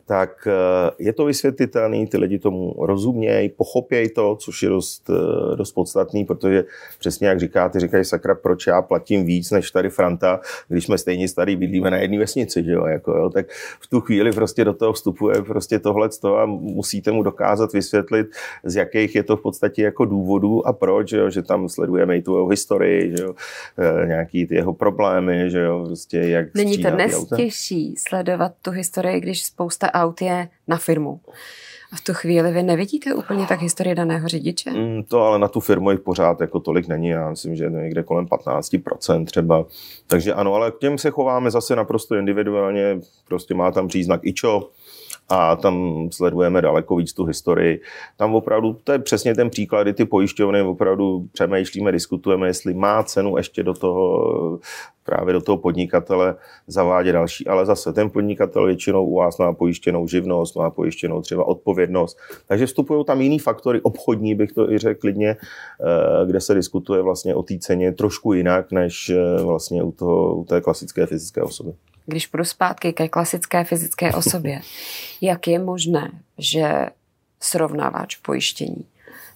tak 0.06 0.48
eh, 0.48 0.92
je 1.00 1.14
to 1.14 1.26
vysvětlitelný, 1.26 2.08
ty 2.08 2.18
lidi 2.18 2.40
tomu 2.40 2.76
rozumějí, 2.80 3.50
pochopějí 3.50 4.10
to, 4.10 4.36
což 4.36 4.64
je 4.64 4.70
dost, 4.70 5.10
eh, 5.10 5.56
dost 5.56 5.72
podstatný, 5.72 6.26
protože 6.26 6.66
přesně 7.00 7.28
jak 7.28 7.40
říkáte, 7.40 7.80
říkají 7.80 8.06
sakra, 8.06 8.36
proč 8.36 8.68
já 8.68 8.82
platím 8.82 9.26
víc 9.26 9.52
než 9.52 9.72
tady 9.72 9.90
Franta, 9.90 10.40
když 10.68 10.86
jsme 10.86 10.98
stejně 10.98 11.28
starý 11.28 11.56
bydlíme 11.56 11.92
na 11.92 11.98
jedné 11.98 12.20
vesnici, 12.20 12.64
že 12.64 12.72
jo, 12.72 12.86
jako, 12.86 13.12
jo, 13.12 13.30
tak 13.30 13.46
v 13.80 13.88
tu 13.88 14.02
chvíli 14.02 14.32
prostě 14.32 14.66
do 14.66 14.74
toho 14.74 14.94
vstupuje 14.94 15.42
prostě 15.42 15.80
tohle 15.80 16.10
a 16.38 16.46
musíte 16.46 17.12
mu 17.12 17.24
dokázat 17.24 17.74
vysvětlit, 17.74 18.28
z 18.64 18.76
jakých 18.76 19.16
je 19.16 19.24
to 19.24 19.38
v 19.38 19.42
podstatě 19.42 19.84
jako 19.84 20.06
důvodů 20.06 20.68
a 20.68 20.74
proč, 20.74 21.10
že, 21.10 21.18
jo, 21.18 21.30
že 21.30 21.42
tam 21.42 21.70
sledujeme 21.70 22.18
i 22.18 22.22
tu 22.22 22.36
jeho 22.36 22.48
historii, 22.48 23.18
že 23.18 23.24
jo, 23.24 23.34
eh, 23.78 24.08
nějaký 24.08 24.48
ty 24.48 24.56
jeho 24.56 24.74
problémy, 24.74 25.50
že 25.50 25.60
jo, 25.60 25.84
prostě 25.86 26.18
jak 26.18 26.54
Není 26.56 26.78
to 26.78 26.90
dnes 26.90 27.26
těžší 27.36 27.96
sledovat 27.98 28.52
tu 28.62 28.72
historii, 28.72 29.20
když 29.20 29.44
spousta 29.44 29.94
aut 29.94 30.22
je 30.22 30.48
na 30.68 30.78
firmu. 30.78 31.20
A 31.94 31.96
v 31.96 32.02
tu 32.02 32.14
chvíli 32.14 32.52
vy 32.52 32.64
nevidíte 32.64 33.14
úplně 33.14 33.46
tak 33.48 33.62
historii 33.62 33.96
daného 33.96 34.28
řidiče? 34.28 34.72
Mm, 34.72 35.04
to 35.04 35.22
ale 35.22 35.40
na 35.40 35.48
tu 35.48 35.60
firmu 35.60 35.92
jich 35.92 36.00
pořád 36.00 36.42
jako 36.42 36.60
tolik 36.60 36.88
není. 36.88 37.08
Já 37.08 37.30
myslím, 37.30 37.56
že 37.56 37.70
někde 37.70 38.04
kolem 38.04 38.26
15% 38.26 39.26
třeba. 39.26 39.66
Takže 40.08 40.34
ano, 40.34 40.54
ale 40.54 40.72
k 40.72 40.78
těm 40.80 40.98
se 40.98 41.12
chováme 41.12 41.52
zase 41.52 41.76
naprosto 41.76 42.16
individuálně. 42.16 43.00
Prostě 43.28 43.54
má 43.54 43.72
tam 43.72 43.88
příznak 43.88 44.20
IČO, 44.24 44.70
a 45.30 45.56
tam 45.56 46.08
sledujeme 46.12 46.62
daleko 46.62 46.96
víc 46.96 47.14
tu 47.14 47.26
historii. 47.26 47.82
Tam 48.18 48.36
opravdu, 48.36 48.78
to 48.84 48.92
je 48.92 49.00
přesně 49.00 49.36
ten 49.36 49.50
příklad, 49.50 49.84
kdy 49.84 49.94
ty 49.94 50.06
pojišťovny 50.06 50.62
opravdu 50.62 51.28
přemýšlíme, 51.32 51.92
diskutujeme, 51.92 52.48
jestli 52.48 52.74
má 52.74 53.04
cenu 53.04 53.38
ještě 53.38 53.64
do 53.64 53.74
toho 53.74 54.60
právě 55.04 55.34
do 55.34 55.42
toho 55.42 55.58
podnikatele 55.58 56.36
zavádět 56.68 57.14
další. 57.14 57.48
Ale 57.48 57.66
zase 57.66 57.94
ten 57.94 58.10
podnikatel 58.10 58.66
většinou 58.66 59.06
u 59.06 59.16
vás 59.16 59.38
má 59.38 59.54
pojištěnou 59.54 60.08
živnost, 60.08 60.56
má 60.56 60.70
pojištěnou 60.70 61.22
třeba 61.22 61.48
odpovědnost. 61.48 62.18
Takže 62.48 62.66
vstupují 62.66 63.06
tam 63.06 63.22
jiný 63.22 63.40
faktory, 63.40 63.82
obchodní 63.82 64.36
bych 64.36 64.52
to 64.52 64.72
i 64.72 64.78
řekl 64.78 65.00
klidně, 65.00 65.30
eh, 65.30 66.26
kde 66.26 66.42
se 66.42 66.54
diskutuje 66.54 67.02
vlastně 67.02 67.36
o 67.36 67.44
té 67.44 67.58
ceně 67.60 67.92
trošku 67.92 68.34
jinak, 68.34 68.72
než 68.72 69.10
eh, 69.10 69.44
vlastně 69.44 69.84
u, 69.84 69.92
toho, 69.92 70.36
u 70.36 70.44
té 70.44 70.62
klasické 70.62 71.06
fyzické 71.06 71.42
osoby. 71.42 71.74
Když 72.06 72.28
půjdu 72.28 72.46
zpátky 72.46 72.94
ke 72.94 73.08
klasické 73.08 73.64
fyzické 73.64 74.14
osobě, 74.14 74.62
jak 75.22 75.48
je 75.48 75.60
možné, 75.60 76.12
že 76.38 76.86
srovnávač 77.40 78.16
pojištění 78.16 78.86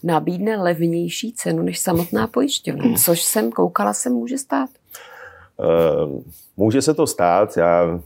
nabídne 0.04 0.58
levnější 0.58 1.34
cenu 1.34 1.64
než 1.64 1.80
samotná 1.80 2.28
pojišťovna, 2.28 2.98
což 3.04 3.22
jsem 3.22 3.52
koukala, 3.52 3.94
se 3.94 4.10
může 4.10 4.38
stát? 4.38 4.70
Uh, 5.58 6.22
může 6.58 6.82
se 6.82 6.94
to 6.94 7.08
stát, 7.08 7.58
já 7.58 8.00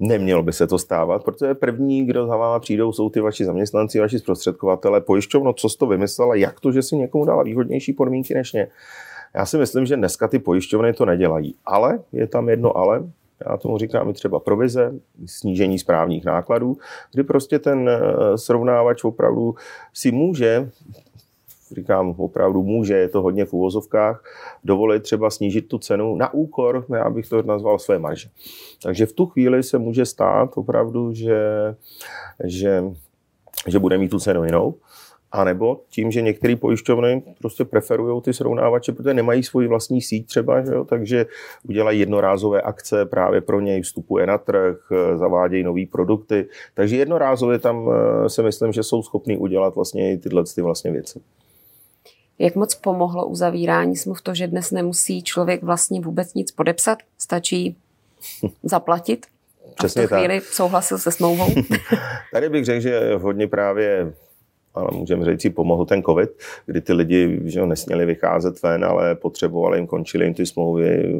Nemělo 0.00 0.42
by 0.42 0.52
se 0.52 0.66
to 0.66 0.78
stávat, 0.78 1.24
protože 1.24 1.54
první, 1.54 2.06
kdo 2.06 2.26
za 2.26 2.36
váma 2.36 2.58
přijdou, 2.58 2.92
jsou 2.92 3.10
ty 3.10 3.20
vaši 3.20 3.44
zaměstnanci, 3.44 4.00
vaši 4.00 4.18
zprostředkovatele. 4.18 5.00
Pojišťovno, 5.00 5.52
co 5.52 5.68
jsi 5.68 5.78
to 5.78 5.86
vymyslela, 5.86 6.34
jak 6.34 6.60
to, 6.60 6.72
že 6.72 6.82
si 6.82 6.96
někomu 6.96 7.24
dala 7.24 7.42
výhodnější 7.42 7.92
podmínky 7.92 8.34
než 8.34 8.52
mě. 8.52 8.68
Já 9.34 9.46
si 9.46 9.58
myslím, 9.58 9.86
že 9.86 9.96
dneska 9.96 10.28
ty 10.28 10.38
pojišťovny 10.38 10.92
to 10.92 11.04
nedělají. 11.04 11.54
Ale, 11.66 11.98
je 12.12 12.26
tam 12.26 12.48
jedno 12.48 12.76
ale, 12.76 13.02
já 13.46 13.56
tomu 13.56 13.78
říkám 13.78 14.08
i 14.08 14.12
třeba 14.12 14.40
provize, 14.40 14.94
snížení 15.26 15.78
správních 15.78 16.24
nákladů, 16.24 16.78
kdy 17.12 17.22
prostě 17.22 17.58
ten 17.58 17.88
eh, 17.88 18.38
srovnávač 18.38 19.04
opravdu 19.04 19.54
si 19.92 20.12
může 20.12 20.70
říkám, 21.74 22.14
opravdu 22.16 22.62
může, 22.62 22.94
je 22.94 23.08
to 23.08 23.22
hodně 23.22 23.44
v 23.44 23.52
úvozovkách, 23.52 24.24
dovolit 24.64 25.02
třeba 25.02 25.30
snížit 25.30 25.68
tu 25.68 25.78
cenu 25.78 26.16
na 26.16 26.34
úkor, 26.34 26.86
já 26.94 27.10
bych 27.10 27.28
to 27.28 27.42
nazval 27.42 27.78
své 27.78 27.98
marže. 27.98 28.28
Takže 28.82 29.06
v 29.06 29.12
tu 29.12 29.26
chvíli 29.26 29.62
se 29.62 29.78
může 29.78 30.06
stát 30.06 30.50
opravdu, 30.54 31.12
že, 31.12 31.40
že, 32.44 32.84
že 33.66 33.78
bude 33.78 33.98
mít 33.98 34.08
tu 34.08 34.18
cenu 34.18 34.44
jinou. 34.44 34.74
A 35.32 35.44
nebo 35.44 35.80
tím, 35.90 36.10
že 36.10 36.22
některé 36.22 36.56
pojišťovny 36.56 37.22
prostě 37.38 37.64
preferují 37.64 38.22
ty 38.22 38.34
srovnávače, 38.34 38.92
protože 38.92 39.14
nemají 39.14 39.42
svoji 39.42 39.68
vlastní 39.68 40.02
síť 40.02 40.26
třeba, 40.26 40.64
že 40.64 40.72
jo? 40.72 40.84
takže 40.84 41.26
udělají 41.68 42.00
jednorázové 42.00 42.62
akce 42.62 43.06
právě 43.06 43.40
pro 43.40 43.60
něj, 43.60 43.82
vstupuje 43.82 44.26
na 44.26 44.38
trh, 44.38 44.76
zavádějí 45.16 45.62
nové 45.62 45.86
produkty. 45.92 46.48
Takže 46.74 46.96
jednorázově 46.96 47.58
tam 47.58 47.90
eh, 47.90 48.28
se 48.28 48.42
myslím, 48.42 48.72
že 48.72 48.82
jsou 48.82 49.02
schopní 49.02 49.36
udělat 49.36 49.74
vlastně 49.74 50.18
tyhle 50.18 50.44
ty 50.54 50.62
vlastně 50.62 50.90
věci. 50.90 51.20
Jak 52.38 52.54
moc 52.54 52.74
pomohlo 52.74 53.26
uzavírání 53.26 53.96
smluv 53.96 54.22
to, 54.22 54.34
že 54.34 54.46
dnes 54.46 54.70
nemusí 54.70 55.22
člověk 55.22 55.62
vlastně 55.62 56.00
vůbec 56.00 56.34
nic 56.34 56.52
podepsat? 56.52 56.98
Stačí 57.18 57.76
zaplatit? 58.62 59.26
Přesně 59.74 60.02
a 60.02 60.06
v 60.06 60.08
tu 60.08 60.14
chvíli 60.14 60.40
tak. 60.40 60.48
souhlasil 60.48 60.98
se 60.98 61.12
smlouvou? 61.12 61.46
Tady 62.32 62.48
bych 62.48 62.64
řekl, 62.64 62.80
že 62.80 63.14
hodně 63.14 63.48
právě 63.48 64.12
ale 64.78 64.88
můžeme 64.92 65.24
říct, 65.24 65.42
si 65.42 65.50
pomohl 65.50 65.84
ten 65.84 66.02
covid, 66.02 66.30
kdy 66.66 66.80
ty 66.80 66.92
lidi 66.92 67.40
že 67.44 67.66
nesměli 67.66 68.06
vycházet 68.06 68.62
ven, 68.62 68.84
ale 68.84 69.14
potřebovali 69.14 69.78
jim, 69.78 69.86
končili 69.86 70.24
jim 70.24 70.34
ty 70.34 70.46
smlouvy, 70.46 71.14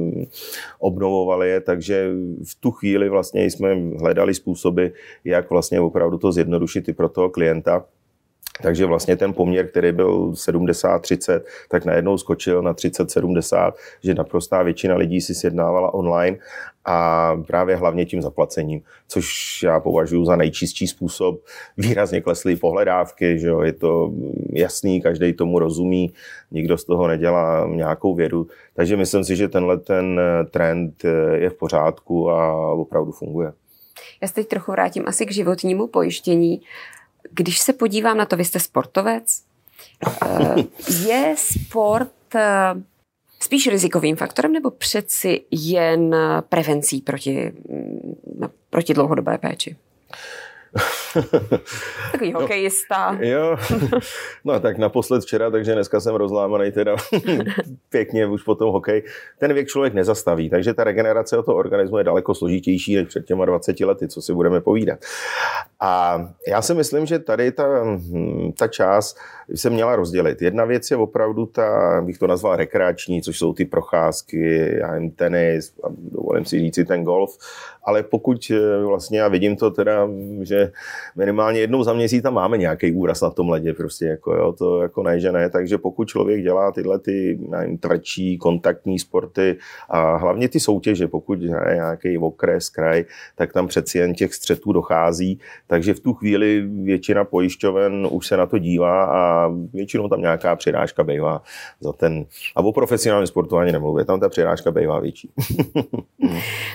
obnovovali 0.79 1.51
je, 1.51 1.61
takže 1.61 2.11
v 2.45 2.61
tu 2.61 2.71
chvíli 2.71 3.09
vlastně 3.09 3.45
jsme 3.45 3.75
hledali 4.01 4.35
způsoby, 4.35 4.87
jak 5.25 5.51
vlastně 5.51 5.81
opravdu 5.81 6.19
to 6.19 6.33
zjednodušit 6.33 6.89
i 6.89 6.93
pro 6.93 7.09
toho 7.09 7.31
klienta, 7.31 7.85
takže 8.63 8.87
vlastně 8.87 9.17
ten 9.17 9.33
poměr, 9.33 9.69
který 9.69 9.93
byl 9.93 10.31
70-30, 10.31 11.41
tak 11.69 11.85
najednou 11.85 12.19
skočil 12.19 12.63
na 12.63 12.75
30-70, 12.75 13.73
že 14.03 14.15
naprostá 14.15 14.63
většina 14.63 14.97
lidí 14.97 15.21
si 15.21 15.35
sjednávala 15.35 15.95
online 15.95 16.39
a 16.85 17.37
právě 17.47 17.77
hlavně 17.77 18.07
tím 18.07 18.23
zaplacením, 18.23 18.81
což 19.09 19.27
já 19.63 19.81
považuji 19.81 20.25
za 20.25 20.37
nejčistší 20.37 20.87
způsob. 20.87 21.41
Výrazně 21.77 22.21
klesly 22.21 22.57
pohledávky, 22.57 23.39
že 23.39 23.49
jo, 23.49 23.61
je 23.61 23.73
to 23.73 24.13
jasný, 24.53 25.01
každý 25.01 25.33
tomu 25.33 25.59
rozumí, 25.59 26.13
nikdo 26.51 26.79
z 26.79 26.85
toho 26.85 27.09
nedělá 27.09 27.67
nějakou 27.67 28.15
vědu, 28.15 28.47
takže 28.75 28.97
myslím 28.97 29.25
si, 29.25 29.37
že 29.37 29.49
tenhle 29.49 29.79
ten 29.79 30.21
trend 30.51 31.05
je 31.35 31.51
v 31.51 31.55
pořádku 31.55 32.31
a 32.31 32.73
opravdu 32.73 33.13
funguje. 33.13 33.53
Já 34.23 34.29
se 34.29 34.35
teď 34.35 34.49
trochu 34.49 34.73
vrátím 34.73 35.05
asi 35.07 35.27
k 35.27 35.33
životnímu 35.33 35.87
pojištění. 35.87 36.61
Když 37.31 37.59
se 37.59 37.73
podívám 37.73 38.17
na 38.17 38.27
to, 38.27 38.37
vy 38.37 38.45
jste 38.45 38.61
sportovec, 38.61 39.43
eh, 40.23 40.63
je 41.07 41.35
sport 41.39 42.35
eh, 42.35 42.75
spíš 43.41 43.67
rizikovým 43.67 44.17
faktorem 44.17 44.53
nebo 44.53 44.71
přeci 44.71 45.45
jen 45.51 46.17
prevencí 46.49 47.01
proti, 47.01 47.53
mm, 47.69 48.49
proti 48.71 48.95
dlouhodobé 48.95 49.39
péči? 49.39 49.77
Takový 52.13 52.33
no, 52.33 52.41
hokejista. 52.41 53.19
Jo, 53.21 53.57
no 54.45 54.61
tak 54.61 54.79
naposled 54.79 55.23
včera, 55.23 55.51
takže 55.51 55.75
dneska 55.75 56.01
jsem 56.01 56.15
rozlámaný 56.15 56.73
teda 56.73 56.97
pěkně 57.89 58.27
už 58.27 58.43
po 58.43 58.55
tom 58.55 58.73
hokej. 58.73 59.03
Ten 59.39 59.53
věk 59.53 59.69
člověk 59.69 59.95
nezastaví, 59.95 60.51
takže 60.51 60.75
ta 60.75 60.85
regenerace 60.85 61.37
toho 61.43 61.57
organismu 61.57 61.99
je 61.99 62.05
daleko 62.05 62.35
složitější 62.35 62.97
než 62.97 63.09
před 63.09 63.25
těma 63.25 63.45
20 63.45 63.81
lety, 63.81 64.09
co 64.09 64.23
si 64.23 64.35
budeme 64.35 64.61
povídat. 64.61 64.99
A 65.81 66.21
já 66.49 66.63
si 66.63 66.75
myslím, 66.75 67.07
že 67.07 67.19
tady 67.19 67.53
ta, 67.53 67.67
ta 68.59 68.69
část 68.69 69.19
se 69.55 69.71
měla 69.71 69.97
rozdělit. 69.97 70.43
Jedna 70.43 70.65
věc 70.65 70.91
je 70.91 70.97
opravdu 70.97 71.47
ta, 71.47 72.01
bych 72.05 72.19
to 72.19 72.27
nazval 72.27 72.57
rekreační, 72.57 73.23
což 73.23 73.39
jsou 73.39 73.53
ty 73.53 73.65
procházky, 73.65 74.75
já 74.79 74.95
jim 74.95 75.11
tenis, 75.11 75.75
a 75.85 75.89
dovolím 76.13 76.45
si 76.45 76.59
říct 76.59 76.75
si 76.75 76.85
ten 76.85 77.05
golf, 77.05 77.39
ale 77.85 78.03
pokud 78.03 78.51
eh, 78.51 78.85
vlastně 78.85 79.19
já 79.19 79.29
vidím 79.29 79.57
to 79.57 79.71
teda, 79.71 80.09
že 80.43 80.73
minimálně 81.17 81.61
jednou 81.61 81.83
za 81.83 81.93
měsíc 81.93 82.23
tam 82.23 82.35
máme 82.35 82.59
nějaký 82.59 82.93
úraz 82.93 83.21
na 83.21 83.31
tom 83.31 83.49
ledě, 83.49 83.75
prostě 83.75 84.07
jako 84.07 84.35
jo, 84.35 84.53
to 84.53 84.83
jako 84.83 85.03
ne, 85.03 85.21
že 85.21 85.33
ne, 85.33 85.51
takže 85.51 85.79
pokud 85.79 86.09
člověk 86.09 86.43
dělá 86.43 86.73
tyhle 86.73 86.99
ty 86.99 87.39
nevím, 87.49 87.79
tvrdší 87.79 88.39
kontaktní 88.39 88.99
sporty 88.99 89.57
a 89.89 90.17
hlavně 90.17 90.49
ty 90.49 90.61
soutěže, 90.61 91.09
pokud 91.09 91.43
hraje 91.43 91.75
nějaký 91.75 92.19
okres, 92.19 92.69
kraj, 92.69 93.05
tak 93.35 93.53
tam 93.53 93.67
přeci 93.67 93.99
jen 93.99 94.15
těch 94.15 94.35
střetů 94.35 94.73
dochází, 94.73 95.41
takže 95.67 95.95
v 95.95 96.01
tu 96.01 96.15
chvíli 96.15 96.61
většina 96.61 97.25
pojišťoven 97.25 98.09
už 98.11 98.27
se 98.27 98.37
na 98.37 98.47
to 98.47 98.59
dívá 98.59 99.05
a 99.05 99.51
většinou 99.73 100.09
tam 100.09 100.21
nějaká 100.21 100.57
přirážka 100.57 101.05
bývá 101.05 101.43
za 101.81 101.93
ten, 101.93 102.25
a 102.57 102.61
o 102.61 102.73
profesionálním 102.73 103.27
sportu 103.27 103.57
ani 103.57 103.73
nemluvím, 103.73 104.07
tam 104.07 104.21
ta 104.21 104.29
přirážka 104.29 104.71
bývá 104.71 105.01
větší. 105.01 105.31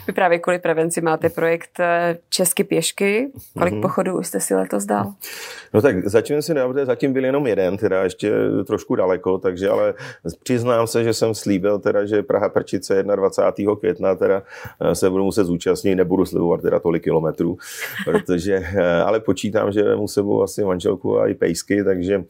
Vy 0.08 0.14
právě 0.14 0.40
kvůli 0.40 0.60
prevenci 0.60 1.02
máte 1.02 1.30
projekt 1.30 1.80
eh, 1.80 2.18
Česky 2.30 2.64
pěšky. 2.64 3.32
Kolik 3.58 3.74
mm-hmm. 3.74 3.82
pochodů 3.82 4.13
už 4.18 4.28
jste 4.28 4.40
si 4.40 4.56
letos 4.56 4.86
dal? 4.86 5.14
No 5.74 5.82
tak 5.82 6.08
zatím 6.08 6.42
si 6.42 6.54
nebude, 6.54 6.86
zatím 6.86 7.14
byl 7.14 7.26
jenom 7.26 7.48
jeden, 7.48 7.78
teda 7.78 8.04
ještě 8.04 8.32
trošku 8.68 8.96
daleko, 8.96 9.38
takže 9.38 9.70
ale 9.70 9.94
přiznám 10.44 10.88
se, 10.88 11.04
že 11.04 11.14
jsem 11.14 11.36
slíbil 11.36 11.80
teda, 11.80 12.06
že 12.06 12.24
Praha 12.24 12.50
Prčice 12.50 13.04
21. 13.04 13.76
května 13.76 14.16
teda 14.16 14.44
eh, 14.82 14.96
se 14.96 15.10
budu 15.10 15.24
muset 15.24 15.44
zúčastnit, 15.44 15.96
nebudu 15.96 16.26
slibovat 16.26 16.62
teda 16.62 16.80
tolik 16.80 17.04
kilometrů, 17.04 17.58
protože, 18.06 18.64
eh, 18.76 19.02
ale 19.02 19.20
počítám, 19.20 19.72
že 19.72 19.96
mu 19.96 20.08
sebou 20.08 20.44
asi 20.44 20.64
manželku 20.64 21.20
a 21.20 21.28
i 21.28 21.34
pejsky, 21.34 21.84
takže 21.84 22.24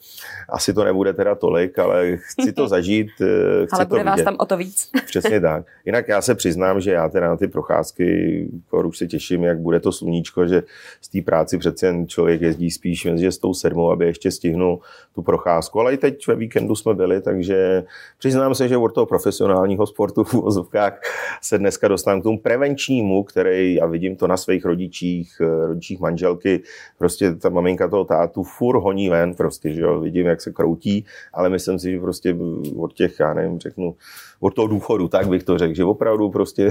asi 0.50 0.74
to 0.74 0.84
nebude 0.84 1.14
teda 1.14 1.36
tolik, 1.36 1.80
ale 1.80 2.18
chci 2.18 2.54
to 2.54 2.68
zažít. 2.74 3.08
Chci 3.18 3.72
ale 3.72 3.86
bude 3.86 4.04
to 4.04 4.10
vás 4.10 4.22
tam 4.22 4.36
o 4.40 4.46
to 4.46 4.58
víc. 4.58 4.90
Přesně 5.06 5.42
tak. 5.42 5.66
Jinak 5.86 6.08
já 6.08 6.22
se 6.22 6.36
přiznám, 6.36 6.82
že 6.82 6.92
já 6.92 7.10
teda 7.10 7.30
na 7.30 7.38
ty 7.38 7.48
procházky 7.48 8.48
skoro 8.68 8.88
už 8.88 8.98
se 8.98 9.08
těším, 9.08 9.44
jak 9.44 9.60
bude 9.60 9.80
to 9.80 9.92
sluníčko, 9.92 10.48
že 10.48 10.64
z 11.02 11.10
té 11.10 11.22
práci 11.22 11.58
přece 11.74 11.86
jen 11.86 12.08
člověk 12.08 12.42
jezdí 12.42 12.72
spíš 12.72 13.06
mezi 13.06 13.28
s 13.28 13.38
tou 13.38 13.54
sedmou, 13.54 13.92
aby 13.92 14.06
ještě 14.06 14.32
stihnul 14.32 14.80
tu 15.16 15.22
procházku. 15.22 15.80
Ale 15.80 15.94
i 15.94 15.98
teď 15.98 16.28
ve 16.28 16.36
víkendu 16.36 16.76
jsme 16.76 16.94
byli, 16.94 17.22
takže 17.22 17.84
přiznám 18.18 18.56
se, 18.56 18.68
že 18.68 18.78
od 18.78 18.94
toho 18.94 19.06
profesionálního 19.06 19.88
sportu 19.88 20.24
v 20.24 20.34
uvozovkách 20.34 21.02
se 21.42 21.58
dneska 21.58 21.88
dostávám 21.88 22.22
k 22.22 22.24
tomu 22.24 22.40
prevenčnímu, 22.40 23.24
který, 23.24 23.76
já 23.76 23.86
vidím 23.86 24.16
to 24.16 24.28
na 24.28 24.38
svých 24.38 24.66
rodičích, 24.66 25.42
rodičích 25.68 26.00
manželky, 26.00 26.62
prostě 26.98 27.36
ta 27.36 27.50
maminka 27.50 27.88
toho 27.88 28.06
tátu 28.06 28.44
fur 28.44 28.80
honí 28.80 29.10
ven, 29.10 29.34
prostě, 29.34 29.74
že 29.74 29.82
jo, 29.82 30.00
vidím, 30.00 30.26
jak 30.26 30.42
se 30.42 30.52
kroutí, 30.52 31.06
ale 31.34 31.50
myslím 31.50 31.80
si, 31.80 31.92
že 31.92 32.00
prostě 32.00 32.36
od 32.78 32.94
těch, 32.94 33.20
já 33.20 33.34
nevím, 33.34 33.60
řeknu, 33.60 33.96
od 34.40 34.54
toho 34.54 34.68
důchodu, 34.68 35.08
tak 35.08 35.28
bych 35.28 35.44
to 35.44 35.58
řekl, 35.58 35.74
že 35.74 35.84
opravdu 35.84 36.30
prostě 36.30 36.70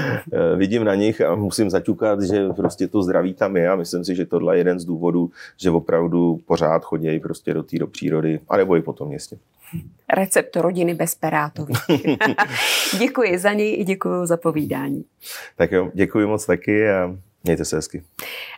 vidím 0.56 0.84
na 0.84 0.94
nich 0.94 1.20
a 1.20 1.34
musím 1.34 1.70
zaťukat, 1.70 2.22
že 2.22 2.48
prostě 2.48 2.88
to 2.88 3.02
zdraví 3.02 3.34
tam 3.34 3.56
je 3.56 3.68
a 3.68 3.76
myslím 3.76 4.04
si, 4.04 4.14
že 4.14 4.26
tohle 4.40 4.56
je 4.56 4.60
jeden 4.60 4.80
z 4.80 4.84
důvodů, 4.84 5.30
že 5.56 5.70
opravdu 5.70 6.40
pořád 6.46 6.84
chodí 6.84 7.20
prostě 7.20 7.54
do 7.54 7.62
té 7.62 7.78
do 7.78 7.86
přírody, 7.86 8.40
anebo 8.48 8.76
i 8.76 8.82
po 8.82 8.92
tom 8.92 9.08
městě. 9.08 9.38
Recept 10.14 10.56
rodiny 10.56 10.94
bez 10.94 11.14
perátových. 11.14 11.78
děkuji 12.98 13.38
za 13.38 13.52
něj 13.52 13.80
i 13.80 13.84
děkuji 13.84 14.26
za 14.26 14.36
povídání. 14.36 15.04
Tak 15.56 15.72
jo, 15.72 15.90
děkuji 15.94 16.26
moc 16.26 16.46
taky 16.46 16.90
a 16.90 17.16
Mějte 17.44 17.64
se 17.64 17.76
hezky. 17.76 18.02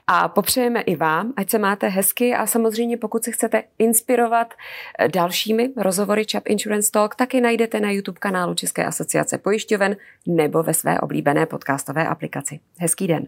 A 0.06 0.28
popřejeme 0.28 0.80
i 0.80 0.96
vám, 0.96 1.32
ať 1.36 1.50
se 1.50 1.58
máte 1.58 1.88
hezky 1.88 2.34
a 2.34 2.46
samozřejmě 2.46 2.96
pokud 2.96 3.24
se 3.24 3.30
chcete 3.30 3.62
inspirovat 3.78 4.54
eh, 4.98 5.08
dalšími 5.08 5.70
rozhovory 5.76 6.24
Chap 6.32 6.42
Insurance 6.46 6.90
Talk, 6.90 7.14
taky 7.14 7.40
najdete 7.40 7.80
na 7.80 7.90
YouTube 7.90 8.18
kanálu 8.18 8.54
České 8.54 8.84
asociace 8.84 9.38
pojišťoven 9.38 9.96
nebo 10.26 10.62
ve 10.62 10.74
své 10.74 11.00
oblíbené 11.00 11.46
podcastové 11.46 12.08
aplikaci. 12.08 12.60
Hezký 12.78 13.06
den. 13.06 13.26